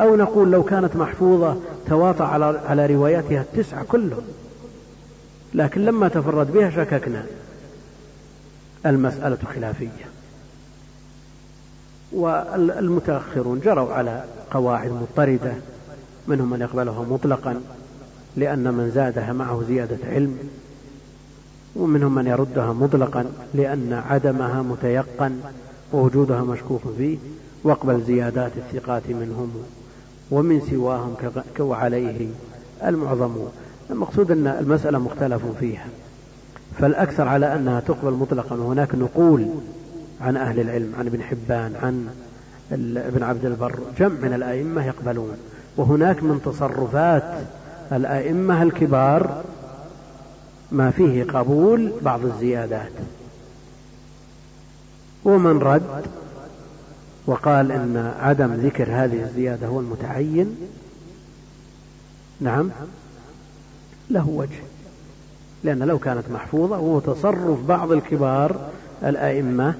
[0.00, 1.56] أو نقول لو كانت محفوظة
[1.88, 4.24] تواطى على, على رواياتها التسعة كلهم.
[5.54, 7.26] لكن لما تفرد بها شككنا.
[8.86, 10.08] المسألة خلافية.
[12.12, 15.52] والمتأخرون جروا على قواعد مضطردة
[16.28, 17.60] منهم من يقبلها مطلقا
[18.36, 20.38] لأن من زادها معه زيادة علم
[21.76, 25.40] ومنهم من يردها مطلقا لأن عدمها متيقن
[25.92, 27.18] ووجودها مشكوك فيه
[27.64, 29.52] واقبل زيادات الثقات منهم
[30.30, 31.14] ومن سواهم
[31.60, 32.28] وعليه
[32.84, 33.36] المعظم.
[33.90, 35.86] المقصود أن المسألة مختلف فيها.
[36.78, 39.48] فالأكثر على أنها تقبل مطلقا وهناك نقول
[40.20, 42.08] عن أهل العلم عن ابن حبان عن
[42.96, 45.36] ابن عبد البر جمع من الأئمة يقبلون.
[45.76, 47.34] وهناك من تصرفات
[47.92, 49.44] الأئمة الكبار
[50.72, 52.92] ما فيه قبول بعض الزيادات.
[55.24, 56.04] ومن رد
[57.26, 60.56] وقال إن عدم ذكر هذه الزيادة هو المتعين
[62.40, 62.70] نعم
[64.10, 64.67] له وجه.
[65.64, 68.56] لأن لو كانت محفوظة وهو تصرف بعض الكبار
[69.04, 69.74] الأئمة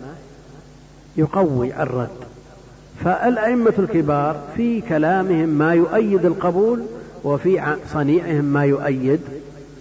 [1.16, 2.08] يقوي الرد.
[3.04, 6.82] فالأئمة الكبار في كلامهم ما يؤيد القبول
[7.24, 9.20] وفي صنيعهم ما يؤيد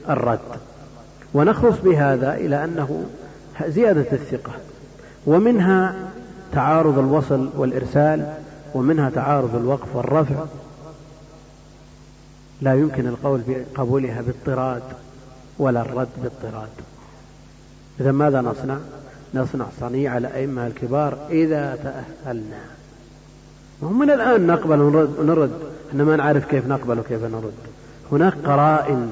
[0.10, 0.40] الرد.
[1.34, 3.06] ونخلص بهذا إلى أنه
[3.68, 4.52] زيادة الثقة
[5.26, 5.96] ومنها
[6.54, 8.34] تعارض الوصل والإرسال
[8.74, 10.36] ومنها تعارض الوقف والرفع.
[12.62, 14.84] لا يمكن القول بقبولها باضطراد.
[15.60, 16.70] ولا الرد باضطراد
[18.00, 18.78] إذا ماذا نصنع؟
[19.34, 22.60] نصنع صنيع الأئمة الكبار إذا تأهلنا.
[23.82, 25.52] ومن الآن نقبل ونرد
[25.90, 27.54] إحنا ما نعرف كيف نقبل وكيف نرد.
[28.12, 29.10] هناك قرائن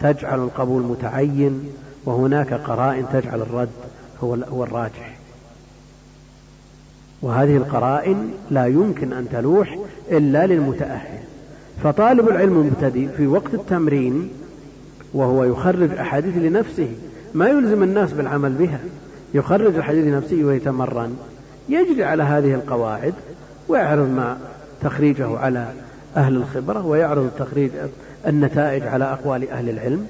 [0.00, 1.72] تجعل القبول متعين
[2.04, 3.68] وهناك قرائن تجعل الرد
[4.24, 5.16] هو هو الراجح.
[7.22, 9.78] وهذه القرائن لا يمكن أن تلوح
[10.10, 11.18] إلا للمتأهل.
[11.82, 14.30] فطالب العلم المبتدئ في وقت التمرين
[15.14, 16.92] وهو يخرج أحاديث لنفسه.
[17.34, 18.78] ما يلزم الناس بالعمل بها.
[19.34, 21.16] يخرج الحديث لنفسه ويتمرن.
[21.68, 23.14] يجري على هذه القواعد
[23.68, 24.38] ويعرض ما
[24.82, 25.72] تخريجه على
[26.16, 27.70] أهل الخبرة ويعرض التخريج
[28.26, 30.06] النتائج على أقوال أهل العلم.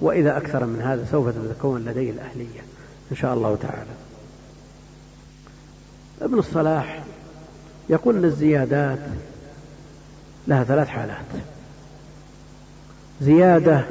[0.00, 2.60] وإذا أكثر من هذا سوف تتكون لديه الأهلية
[3.10, 3.90] إن شاء الله تعالى.
[6.22, 7.02] ابن الصلاح
[7.88, 8.98] يقول أن الزيادات
[10.48, 11.24] لها ثلاث حالات.
[13.20, 13.84] زيادة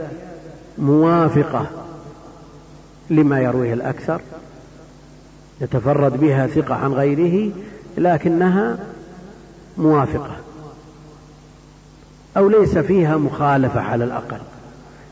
[0.78, 1.66] موافقة
[3.10, 4.22] لما يرويه الأكثر
[5.62, 7.52] يتفرد بها ثقة عن غيره
[7.98, 8.78] لكنها
[9.78, 10.36] موافقة.
[12.38, 14.38] أو ليس فيها مخالفة على الأقل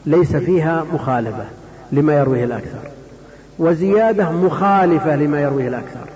[0.06, 1.46] ليس فيها مخالفة
[1.92, 2.92] لما يرويه الأكثر.
[3.60, 6.08] وزيادة مخالفة لما يرويه الأكثر.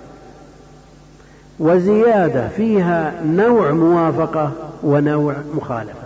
[1.58, 4.52] وزيادة فيها نوع موافقة
[4.82, 6.05] ونوع مخالفة.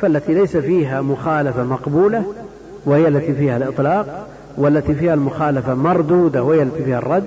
[0.00, 2.24] فالتي ليس فيها مخالفة مقبولة
[2.84, 7.24] وهي التي فيها الإطلاق والتي فيها المخالفة مردودة وهي التي فيها الرد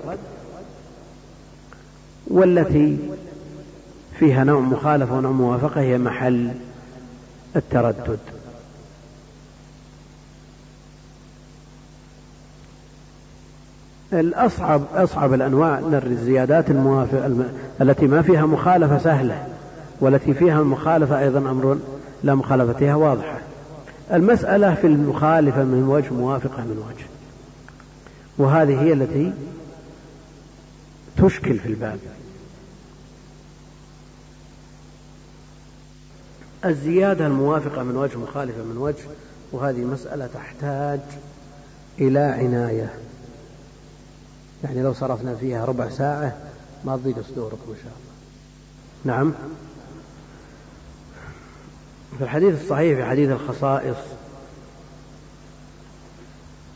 [2.27, 2.97] والتي
[4.19, 6.51] فيها نوع مخالفة ونوع موافقة هي محل
[7.55, 8.19] التردد.
[14.13, 15.79] الأصعب أصعب الأنواع
[16.69, 17.45] الموافقة
[17.81, 19.47] التي ما فيها مخالفة سهلة
[19.99, 21.77] والتي فيها المخالفة أيضا أمر
[22.23, 23.39] لا مخالفتها واضحة
[24.13, 27.05] المسألة في المخالفة من وجه موافقة من وجه.
[28.37, 29.33] وهذه هي التي
[31.17, 31.99] تشكل في الباب.
[36.65, 39.03] الزيادة الموافقة من وجه مخالفة من وجه
[39.51, 40.99] وهذه مسألة تحتاج
[41.99, 42.93] إلى عناية.
[44.63, 46.37] يعني لو صرفنا فيها ربع ساعة
[46.85, 49.15] ما تضيق صدوركم إن شاء الله.
[49.15, 49.33] نعم؟
[52.17, 53.97] في الحديث الصحيح في حديث الخصائص.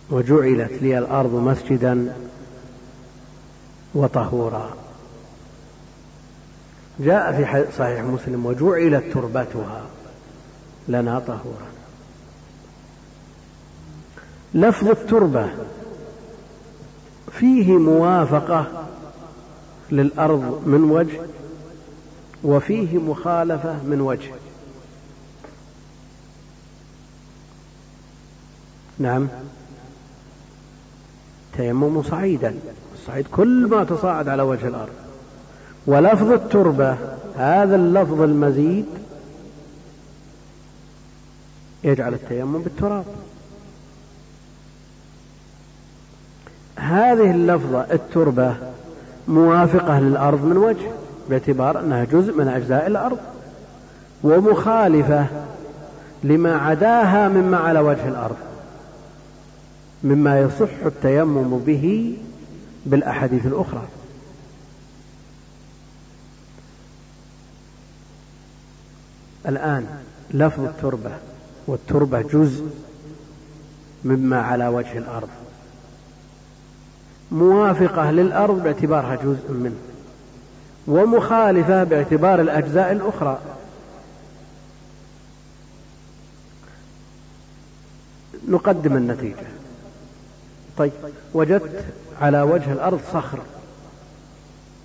[0.10, 2.16] وجعلت لي الأرض مسجدا
[3.96, 4.74] وطهورا.
[7.00, 9.82] جاء في صحيح مسلم وجعلت تربتها
[10.88, 11.68] لنا طهورا.
[14.54, 15.50] لفظ التربة
[17.32, 18.88] فيه موافقة
[19.92, 21.22] للأرض من وجه
[22.44, 24.32] وفيه مخالفة من وجه.
[29.00, 29.28] نعم.
[31.58, 32.56] تيمم صعيدا.
[32.94, 34.94] الصعيد كل ما تصاعد على وجه الأرض.
[35.88, 36.98] ولفظ التربة
[37.38, 38.86] هذا اللفظ المزيد
[41.84, 43.06] يجعل التيمم بالتراب.
[46.76, 48.56] هذه اللفظة التربة
[49.28, 50.92] موافقة للأرض من وجه
[51.30, 53.18] باعتبار أنها جزء من أجزاء الأرض
[54.24, 55.26] ومخالفة
[56.24, 58.36] لما عداها مما على وجه الأرض.
[60.04, 62.18] مما يصح التيمم به
[62.86, 63.88] بالأحاديث الأخرى.
[69.48, 69.86] الآن
[70.32, 71.12] لفظ التربة
[71.68, 72.66] والتربة جزء
[74.06, 75.30] مما على وجه الأرض.
[77.32, 79.78] موافقة للأرض باعتبارها جزء منه
[80.88, 83.40] ومخالفة باعتبار الأجزاء الأخرى.
[88.48, 89.57] نقدم النتيجة.
[90.78, 90.92] طيب
[91.34, 91.86] وجدت
[92.22, 93.40] على وجه الأرض صخر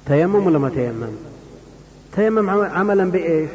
[0.06, 1.12] تيمم ولا ما تيمم؟
[2.16, 3.51] تيمم عملا بإيش؟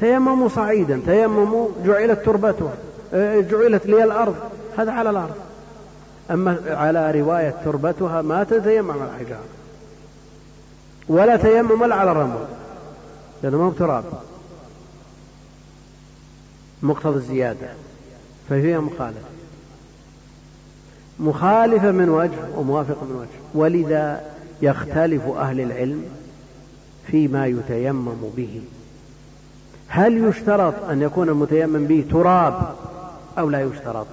[0.00, 2.70] تيمم صعيدا تيمم جعلت تربته
[3.14, 4.36] آه، جعلت لي الأرض
[4.76, 5.34] هذا على الأرض.
[6.30, 9.44] أما على رواية تربتها ما تتيمم الحجارة
[11.08, 12.44] ولا تيمم على الرمل
[13.42, 14.04] لأنه ما هو تراب
[16.82, 17.68] مقتضى الزيادة
[18.48, 19.29] فهي مخالفة.
[21.20, 23.60] مخالفة من وجه وموافقة من وجه.
[23.62, 24.20] ولذا
[24.62, 26.04] يختلف أهل العلم
[27.06, 28.62] فيما يتيمم به.
[29.88, 32.74] هل يشترط أن يكون المتيمم به تراب
[33.38, 34.06] أو لا يشترط؟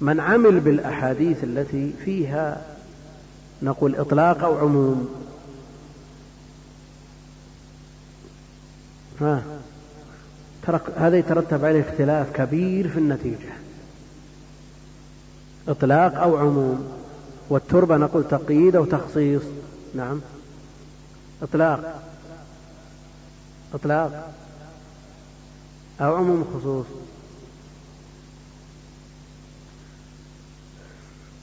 [0.00, 2.62] من عمل بالأحاديث التي فيها
[3.62, 5.08] نقول إطلاق أو عموم.
[9.20, 9.42] ها.
[10.66, 13.65] ترك هذا يترتب عليه اختلاف كبير في النتيجة.
[15.68, 16.92] إطلاق أو عموم.
[17.48, 19.42] والتربة نقول تقييد أو تخصيص.
[19.94, 20.20] نعم.
[21.42, 22.02] إطلاق.
[23.74, 24.32] إطلاق.
[26.00, 26.86] أو عموم خصوص.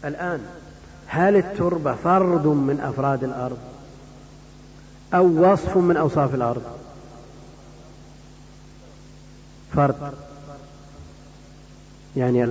[0.06, 0.46] الآن
[1.08, 3.58] هل التربة فرد من أفراد الأرض؟
[5.14, 6.64] أو وصف من أوصاف الأرض؟
[9.74, 10.14] فرد.
[12.18, 12.44] يعني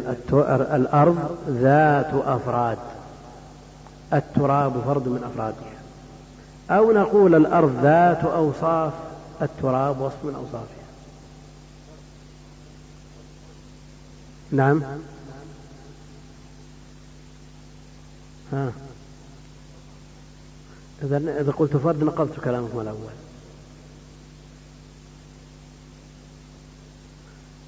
[0.77, 2.79] الأرض ذات أفراد.
[4.13, 5.73] التراب فرد من أفرادها
[6.71, 8.93] أو نقول الأرض ذات أوصاف
[9.43, 10.83] التراب وصف من أوصافها.
[14.51, 14.83] نعم؟
[18.53, 18.73] ها.
[21.03, 23.22] إذا قلت فرد نقضت كلامكم الأول.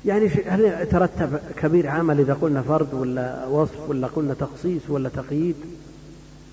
[0.07, 5.55] يعني هل يترتب كبير عمل إذا قلنا فرد ولا وصف ولا قلنا تخصيص ولا تقييد؟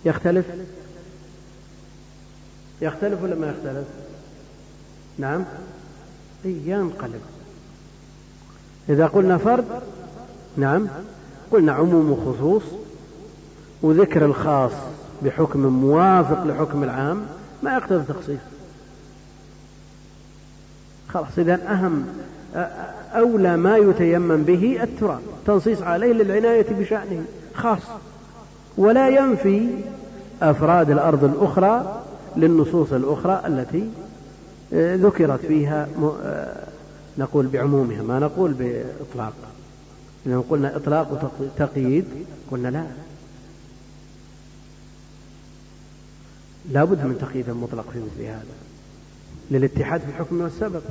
[0.05, 0.45] يختلف؟
[2.81, 3.87] يختلف ولا ما يختلف؟
[5.17, 5.45] نعم.
[6.45, 7.21] ينقلب.
[8.89, 9.65] إذا قلنا فرد
[10.57, 10.87] نعم.
[11.51, 12.63] قلنا عموم وخصوص
[13.81, 14.71] وذكر الخاص
[15.23, 17.25] بحكم موافق لحكم العام
[17.63, 18.39] ما يقتضي تخصيص
[21.09, 22.05] خلاص إذا أهم
[23.11, 25.21] أولى ما يتيمم به التراب.
[25.45, 27.23] تنصيص عليه للعناية بشأنه
[27.53, 27.81] خاص.
[28.77, 29.67] ولا ينفي
[30.41, 32.03] أفراد الأرض الأخرى
[32.37, 33.89] للنصوص الأخرى التي
[34.73, 35.87] آه، ذكرت فيها
[36.23, 36.67] آه،
[37.17, 39.33] نقول بعمومها ما نقول بإطلاق.
[40.25, 42.05] إذا قلنا إطلاق وتقييد
[42.51, 42.85] قلنا لا.
[46.71, 48.45] لا بد من تقييد مطلق في مثل هذا
[49.51, 50.81] للاتحاد في الحكم والسبب.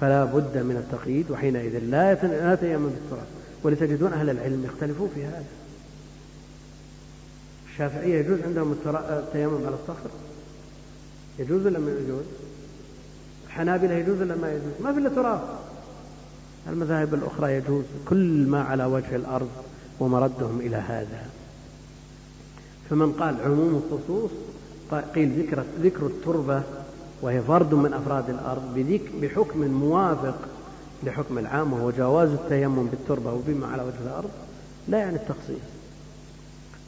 [0.00, 3.26] فلا بد من التقييد وحينئذ لا لا تيمم بالتراب
[3.62, 5.44] ولتجدون أهل العلم يختلفون في هذا.
[7.72, 8.76] الشافعية يجوز عندهم
[9.10, 10.10] التيمم على الصخر؟
[11.38, 12.24] يجوز ولا ما يجوز؟
[13.46, 15.58] الحنابلة يجوز ولا ما يجوز؟ ما في إلا تراب
[16.68, 19.50] المذاهب الأخرى يجوز كل ما على وجه الأرض
[20.00, 21.26] ومردهم إلى هذا.
[22.90, 24.30] فمن قال عموم الخصوص
[25.14, 26.62] قيل ذكر ذكر التربة
[27.22, 30.34] وهي فرد من أفراد الأرض بحكم موافق
[31.02, 34.30] لحكم العام وهو جواز التيمم بالتربة وبما على وجه الأرض
[34.88, 35.64] لا يعني التخصيص.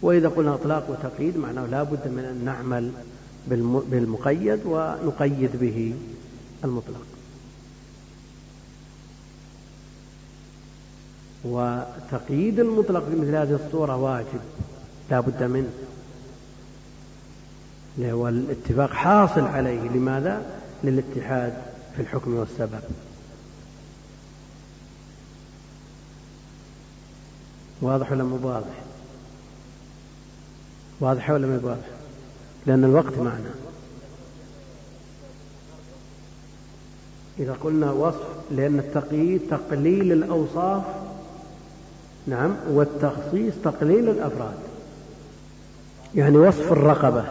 [0.02, 2.90] وإذا قلنا إطلاق وتقييد معناه لا بد من أن نعمل
[3.90, 5.94] بالمقيد ونقيد به
[6.64, 7.06] المطلق.
[11.44, 14.40] وتقييد المطلق في مثل هذه الصورة واجب
[15.10, 15.70] لا بد منه.
[17.98, 20.42] والاتفاق حاصل عليه لماذا؟
[20.84, 21.62] للاتحاد
[21.96, 22.80] في الحكم والسبب
[27.80, 28.74] واضح ولا مو واضح؟
[31.00, 31.86] واضح ولا ما واضح؟
[32.66, 33.50] لأن الوقت معنا
[37.38, 40.82] إذا قلنا وصف لأن التقييد تقليل الأوصاف
[42.26, 44.56] نعم والتخصيص تقليل الأفراد
[46.14, 47.24] يعني وصف الرقبة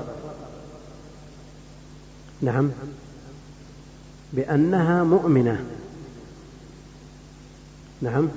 [2.41, 2.71] نعم.
[4.33, 5.65] بأنها مؤمنة.
[8.01, 8.27] نعم.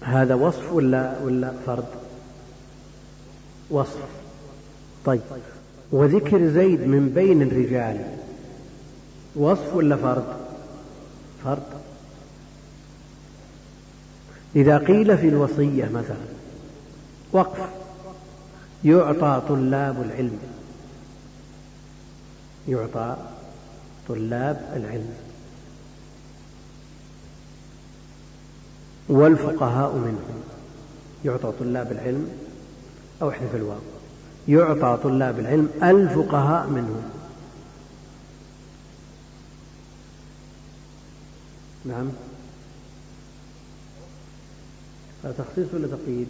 [0.00, 1.88] هذا وصف ولا ولا فرد
[3.70, 4.08] وصف.
[5.04, 5.20] طيب.
[5.92, 8.16] وذكر زيد من بين الرجال.
[9.36, 10.36] وصف ولا فرد
[11.44, 11.62] فرد
[14.56, 16.26] إذا قيل في الوصية مثلا
[17.32, 17.85] وقف.
[18.86, 20.38] يعطى طلاب العلم.
[22.68, 23.16] يعطى
[24.08, 25.14] طلاب العلم.
[29.08, 30.42] والفقهاء منهم.
[31.24, 32.28] يعطى طلاب العلم
[33.22, 33.78] أو احذف الواو
[34.48, 37.02] يعطى طلاب العلم الفقهاء منهم.
[41.84, 42.08] نعم.
[45.24, 46.28] هذا تخصيص ولا تقييد؟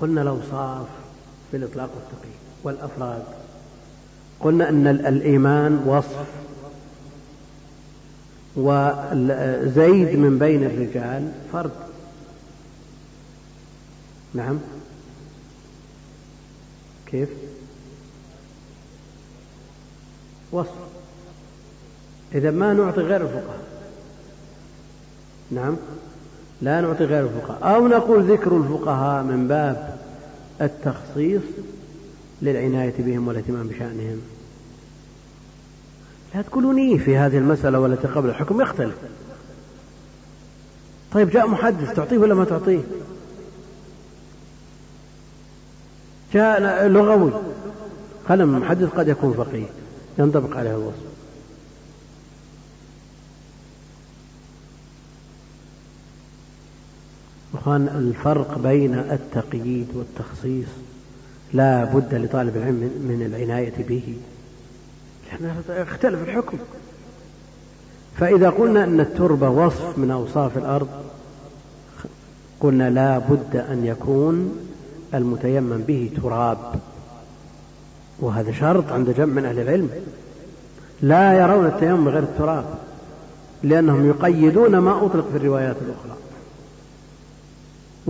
[0.00, 0.86] قلنا الأوصاف
[1.50, 3.22] في الإطلاق والتقييد والأفراد.
[4.40, 6.26] قلنا أن الإيمان وصف.
[8.56, 11.70] وزيد من بين الرجال فرد.
[14.34, 14.58] نعم.
[17.06, 17.28] كيف؟
[20.52, 20.74] وصف.
[22.34, 23.60] إذا ما نعطي غير الفقهاء.
[25.50, 25.76] نعم.
[26.62, 27.74] لا نعطي غير الفقهاء.
[27.74, 29.98] أو نقول ذكر الفقهاء من باب
[30.60, 31.42] التخصيص
[32.42, 34.20] للعناية بهم والاهتمام بشأنهم.
[36.34, 38.94] لا تقولوني في هذه المسألة والتي قبل الحكم يختلف.
[41.12, 42.80] طيب جاء محدث تعطيه ولا ما تعطيه؟
[46.34, 47.32] جاء لغوي.
[48.28, 49.66] قلم محدث قد يكون فقيه
[50.18, 51.09] ينطبق عليه الوصف.
[57.60, 60.68] أخوان الفرق بين التقييد والتخصيص
[61.52, 64.16] لا بد لطالب العلم من العناية به.
[65.32, 66.58] لأنه يختلف الحكم.
[68.16, 70.88] فإذا قلنا أن التربة وصف من أوصاف الأرض
[72.60, 74.58] قلنا لا بد أن يكون
[75.14, 76.58] المتيمم به تراب.
[78.20, 79.90] وهذا شرط عند جمع من أهل العلم.
[81.02, 82.64] لا يرون التيمم غير التراب
[83.62, 86.29] لأنهم يقيدون ما أطلق في الروايات الأخرى.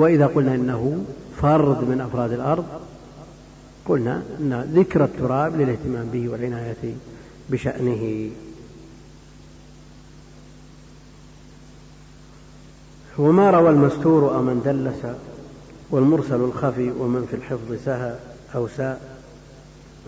[0.00, 1.04] وإذا قلنا إنه
[1.36, 2.64] فرد من أفراد الأرض
[3.84, 6.94] قلنا أن ذكر التراب للاهتمام به والعناية
[7.50, 8.30] بشأنه.
[13.18, 15.14] وما روى المستور أو من دلس
[15.90, 18.14] والمرسل الخفي ومن في الحفظ سهى
[18.54, 19.00] أو ساء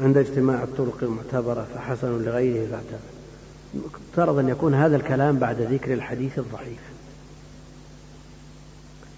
[0.01, 3.93] عند اجتماع الطرق المعتبرة فحسن لغيره فاعتبر.
[4.11, 6.92] افترض أن يكون هذا الكلام بعد ذكر الحديث الضعيف.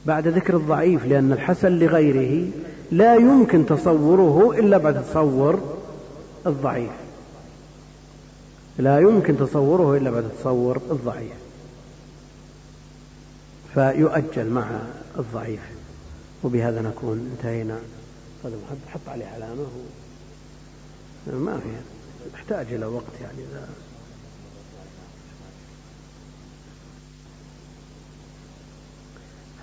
[0.07, 2.51] بعد ذكر الضعيف لأن الحسن لغيره
[2.93, 5.61] لا يمكن تصوره إلا بعد تصور
[6.47, 6.91] الضعيف.
[8.79, 11.33] لا يمكن تصوره إلا بعد تصور الضعيف.
[13.75, 14.67] فيؤجل مع
[15.19, 15.61] الضعيف.
[16.45, 17.79] وبهذا نكون انتهينا.
[18.45, 18.57] هذا
[18.89, 19.67] حط عليه علامة.
[21.27, 21.69] ما في
[22.35, 23.69] يحتاج إلى وقت يعني إذا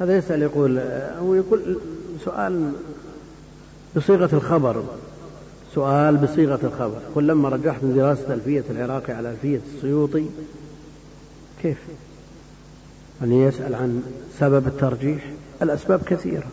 [0.01, 0.79] هذا يسأل يقول
[1.19, 1.77] هو يقول
[2.25, 2.71] سؤال
[3.95, 4.83] بصيغة الخبر
[5.75, 6.97] سؤال بصيغة الخبر.
[7.11, 10.25] يقول لما رجحت من دراسة ألفية العراقي على ألفية السيوطي
[11.61, 11.77] كيف؟
[13.21, 14.03] يعني يسأل عن
[14.39, 15.31] سبب الترجيح.
[15.61, 16.47] الأسباب كثيرة.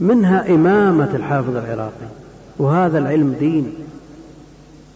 [0.00, 2.08] منها إمامة الحافظ العراقي.
[2.58, 3.74] وهذا العلم دين.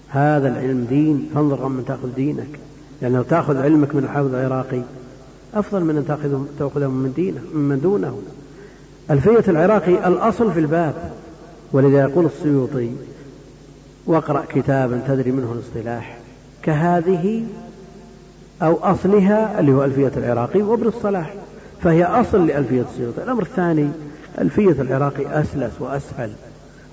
[0.08, 1.30] هذا العلم دين.
[1.34, 2.58] فانظر من تأخذ دينك.
[3.02, 4.82] لأنه يعني تأخذ علمك من الحافظ العراقي
[5.54, 8.18] أفضل من أن تأخذه تأخذه من دينه من دونه
[9.10, 10.94] ألفية العراقي الأصل في الباب.
[11.72, 12.90] ولذا يقول السيوطي
[14.06, 16.18] واقرأ كتابا تدري منه الاصطلاح.
[16.62, 17.44] كهذه
[18.62, 21.34] أو أصلها اللي هو ألفية العراقي وابن الصلاح.
[21.82, 23.22] فهي أصل لألفية السيوطي.
[23.22, 23.88] الأمر الثاني
[24.38, 26.32] ألفية العراقي أسلس وأسهل.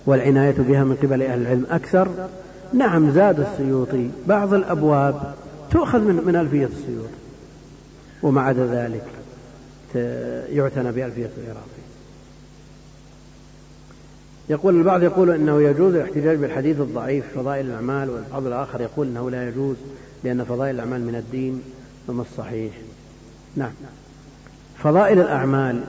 [0.06, 2.08] والعناية بها من قبل أهل العلم أكثر.
[2.74, 5.34] نعم زاد السيوطي بعض الأبواب
[5.72, 6.97] تؤخذ من من ألفية السيوطي.
[8.24, 9.06] ومع عدا ذلك
[10.50, 11.78] يعتنى بألفية العراقي
[14.50, 19.48] يقول البعض يقول إنه يجوز الاحتجاج بالحديث الضعيف فضائل الأعمال والبعض الآخر يقول إنه لا
[19.50, 19.76] يجوز
[20.24, 21.62] لأن فضائل الأعمال من الدين
[22.08, 22.74] وما الصحيح.
[23.56, 23.72] نعم.
[24.84, 25.84] فضائل الأعمال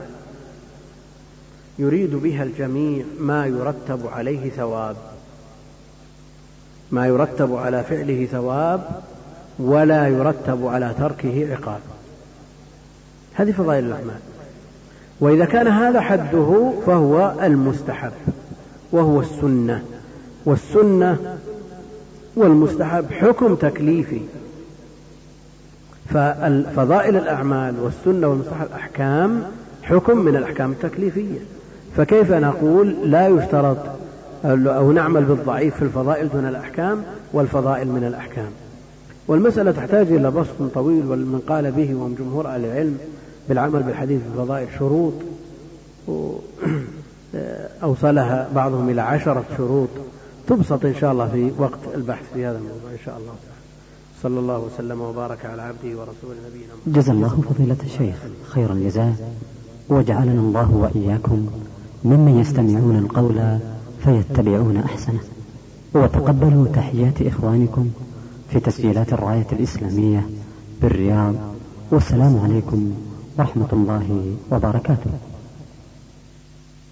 [1.79, 4.95] يريد بها الجميع ما يرتب عليه ثواب.
[6.91, 9.01] ما يرتب على فعله ثواب
[9.59, 11.81] ولا يرتب على تركه عقاب.
[13.39, 14.19] هذه فضائل الأعمال
[15.19, 18.11] وإذا كان هذا حده فهو المستحب
[18.91, 19.83] وهو السنة.
[20.45, 21.37] والسنة
[22.35, 24.21] والمستحب حكم تكليفي.
[26.09, 29.43] ففضائل الأعمال والسنة والمستحب أحكام
[29.83, 31.39] حكم من الأحكام التكليفية.
[31.97, 33.77] فكيف نقول لا يشترط
[34.45, 37.03] أو نعمل بالضعيف في الفضائل دون الأحكام
[37.33, 38.49] والفضائل من الأحكام؟
[39.27, 42.97] والمسألة تحتاج إلى بسط طويل ومن قال به وهم جمهور أهل العلم.
[43.49, 45.13] بالعمل بالحديث في الفضائل شروط
[47.83, 49.89] أوصلها بعضهم إلى عشرة شروط
[50.47, 53.59] تبسط إن شاء الله في وقت البحث في هذا الموضوع إن شاء الله تعالى.
[54.23, 58.15] صلى الله وسلم وبارك على عبده ورسوله نبينا جزا الله فضيلة الشيخ
[58.47, 59.35] خير الجزاء.
[59.89, 61.47] وجعلنا الله وإياكم
[62.05, 63.57] ممن يستمعون القول
[64.03, 65.19] فيتبعون أحسنه.
[65.93, 67.89] وتقبلوا تحيات إخوانكم
[68.51, 70.29] في تسجيلات الراية الإسلامية
[70.81, 71.35] بالرياض.
[71.91, 72.91] والسلام عليكم
[73.39, 75.28] ورحمة الله وبركاته.